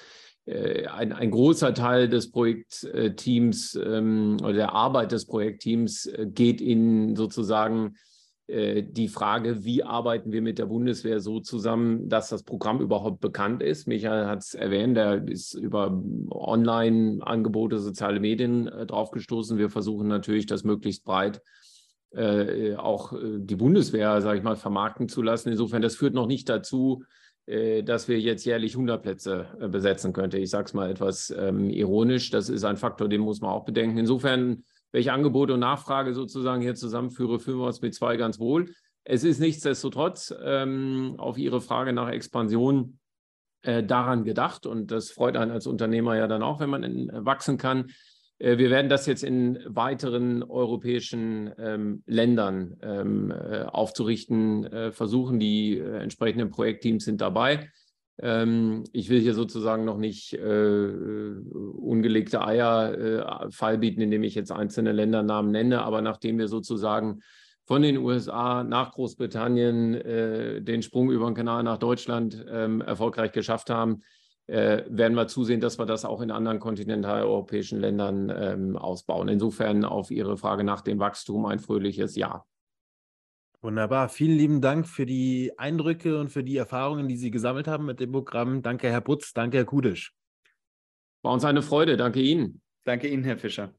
ein, 0.47 1.13
ein, 1.13 1.31
großer 1.31 1.75
Teil 1.75 2.09
des 2.09 2.31
Projektteams 2.31 3.75
ähm, 3.77 4.39
oder 4.43 4.55
der 4.55 4.73
Arbeit 4.73 5.13
des 5.13 5.27
Projektteams 5.27 6.07
äh, 6.07 6.27
geht 6.27 6.61
in 6.61 7.15
sozusagen 7.15 7.97
äh, 8.47 8.83
die 8.83 9.09
Frage, 9.09 9.65
wie 9.65 9.85
arbeiten 9.85 10.33
wir 10.33 10.43
mit 10.43 10.59
der 10.59 10.67
Bundeswehr 10.67 11.21
so 11.21 11.41
zusammen, 11.41 12.09
dass 12.09 12.31
das 12.31 12.43
Programm 12.43 12.81
überhaupt 12.81 13.21
bekannt 13.21 13.63
ist. 13.63 13.87
Michael 13.87 14.27
hat 14.27 14.41
es 14.41 14.55
erwähnt, 14.55 14.97
er 14.97 15.29
ist 15.29 15.55
über 15.55 16.03
Online-Angebote, 16.31 17.79
soziale 17.79 18.19
Medien 18.19 18.67
äh, 18.67 18.87
draufgestoßen. 18.87 19.59
Wir 19.59 19.71
versuchen 19.71 20.09
natürlich, 20.09 20.47
das 20.47 20.65
möglichst 20.65 21.05
breit 21.05 21.43
äh, 22.13 22.75
auch 22.75 23.13
die 23.23 23.55
Bundeswehr, 23.55 24.21
sage 24.21 24.39
ich 24.39 24.45
mal, 24.45 24.57
vermarkten 24.57 25.09
zu 25.09 25.23
lassen. 25.23 25.51
Insofern, 25.51 25.81
das 25.81 25.95
führt 25.95 26.15
noch 26.15 26.27
nicht 26.27 26.49
dazu, 26.49 27.05
äh, 27.05 27.07
dass 27.83 28.09
wir 28.09 28.21
jetzt 28.21 28.45
jährlich 28.45 28.75
100 28.75 29.03
Plätze 29.03 29.47
äh, 29.61 29.69
besetzen 29.69 30.13
könnte. 30.13 30.39
Ich 30.39 30.51
sage 30.51 30.67
es 30.67 30.75
mal 30.75 30.91
etwas 30.91 31.31
ähm, 31.37 31.71
ironisch. 31.71 32.31
Das 32.31 32.49
ist 32.49 32.65
ein 32.65 32.77
Faktor, 32.77 33.09
den 33.09 33.21
muss 33.21 33.41
man 33.41 33.51
auch 33.51 33.65
bedenken. 33.65 33.99
Insofern, 33.99 34.65
welche 34.93 35.13
Angebote 35.13 35.55
und 35.55 35.61
Nachfrage 35.61 36.15
sozusagen 36.15 36.63
hier 36.63 36.75
zusammenführe, 36.75 37.41
fühlen 37.41 37.59
wir 37.59 37.67
uns 37.67 37.83
mit 37.83 37.95
zwei 37.95 38.17
ganz 38.17 38.39
wohl. 38.39 38.71
Es 39.05 39.25
ist 39.25 39.41
nichtsdestotrotz 39.41 40.35
ähm, 40.43 41.15
auf 41.19 41.39
Ihre 41.39 41.61
Frage 41.61 41.93
nach 41.93 42.11
Expansion 42.11 42.99
äh, 43.63 43.83
daran 43.83 44.25
gedacht 44.25 44.67
und 44.67 44.91
das 44.91 45.11
freut 45.11 45.37
einen 45.37 45.51
als 45.51 45.67
Unternehmer 45.67 46.17
ja 46.17 46.27
dann 46.27 46.43
auch, 46.43 46.61
wenn 46.61 46.71
man 46.71 46.83
äh, 46.83 47.25
wachsen 47.25 47.59
kann. 47.59 47.91
Äh, 48.41 48.59
wir 48.59 48.71
werden 48.71 48.89
das 48.89 49.07
jetzt 49.07 49.23
in 49.23 49.61
weiteren 49.67 50.43
europäischen 50.43 51.53
ähm, 51.59 52.03
Ländern 52.07 52.77
ähm, 52.83 53.31
äh, 53.31 53.63
aufzurichten 53.63 54.65
äh, 54.65 54.91
versuchen. 54.91 55.39
Die 55.39 55.79
äh, 55.79 55.99
entsprechenden 55.99 56.51
Projektteams 56.51 57.05
sind 57.05 57.21
dabei. 57.21 57.71
Ähm, 58.19 58.83
ich 58.93 59.09
will 59.09 59.21
hier 59.21 59.35
sozusagen 59.35 59.85
noch 59.85 59.99
nicht 59.99 60.37
ungelegte 60.37 62.45
Eier 62.45 63.49
Fall 63.51 63.79
bieten, 63.79 64.01
indem 64.01 64.25
ich 64.25 64.35
jetzt 64.35 64.53
einzelne 64.53 64.93
Ländernamen 64.93 65.51
nenne, 65.51 65.83
aber 65.83 66.03
nachdem 66.03 66.39
wir 66.39 66.49
sozusagen 66.49 67.23
von 67.71 67.83
den 67.83 67.99
USA 67.99 68.65
nach 68.65 68.93
Großbritannien 68.93 69.95
äh, 69.95 70.61
den 70.61 70.83
Sprung 70.83 71.13
über 71.13 71.27
den 71.27 71.35
Kanal 71.35 71.63
nach 71.63 71.79
Deutschland 71.79 72.45
ähm, 72.51 72.81
erfolgreich 72.81 73.31
geschafft 73.31 73.71
haben, 73.71 74.03
äh, 74.51 74.85
werden 74.89 75.15
wir 75.15 75.29
zusehen, 75.29 75.61
dass 75.61 75.79
wir 75.79 75.87
das 75.87 76.05
auch 76.05 76.21
in 76.21 76.31
anderen 76.31 76.59
kontinentaleuropäischen 76.59 77.79
Ländern 77.79 78.33
ähm, 78.35 78.77
ausbauen. 78.77 79.29
Insofern 79.29 79.85
auf 79.85 80.11
Ihre 80.11 80.37
Frage 80.37 80.65
nach 80.65 80.81
dem 80.81 80.99
Wachstum 80.99 81.47
ein 81.47 81.61
fröhliches 81.61 82.17
Ja. 82.17 82.45
Wunderbar. 83.63 84.09
Vielen 84.09 84.37
lieben 84.37 84.61
Dank 84.61 84.89
für 84.89 85.07
die 85.07 85.53
Eindrücke 85.57 86.19
und 86.19 86.31
für 86.31 86.43
die 86.43 86.57
Erfahrungen, 86.57 87.09
die 87.09 87.17
Sie 87.17 87.31
gesammelt 87.31 87.69
haben 87.69 87.85
mit 87.85 88.01
dem 88.01 88.11
Programm. 88.11 88.63
Danke, 88.63 88.91
Herr 88.91 89.03
Butz. 89.03 89.33
Danke, 89.33 89.59
Herr 89.59 89.67
Kudisch. 89.67 90.15
War 91.23 91.33
uns 91.33 91.45
eine 91.45 91.63
Freude. 91.63 91.97
Danke 91.97 92.21
Ihnen. 92.21 92.63
Danke 92.85 93.09
Ihnen, 93.09 93.23
Herr 93.23 93.37
Fischer. 93.37 93.75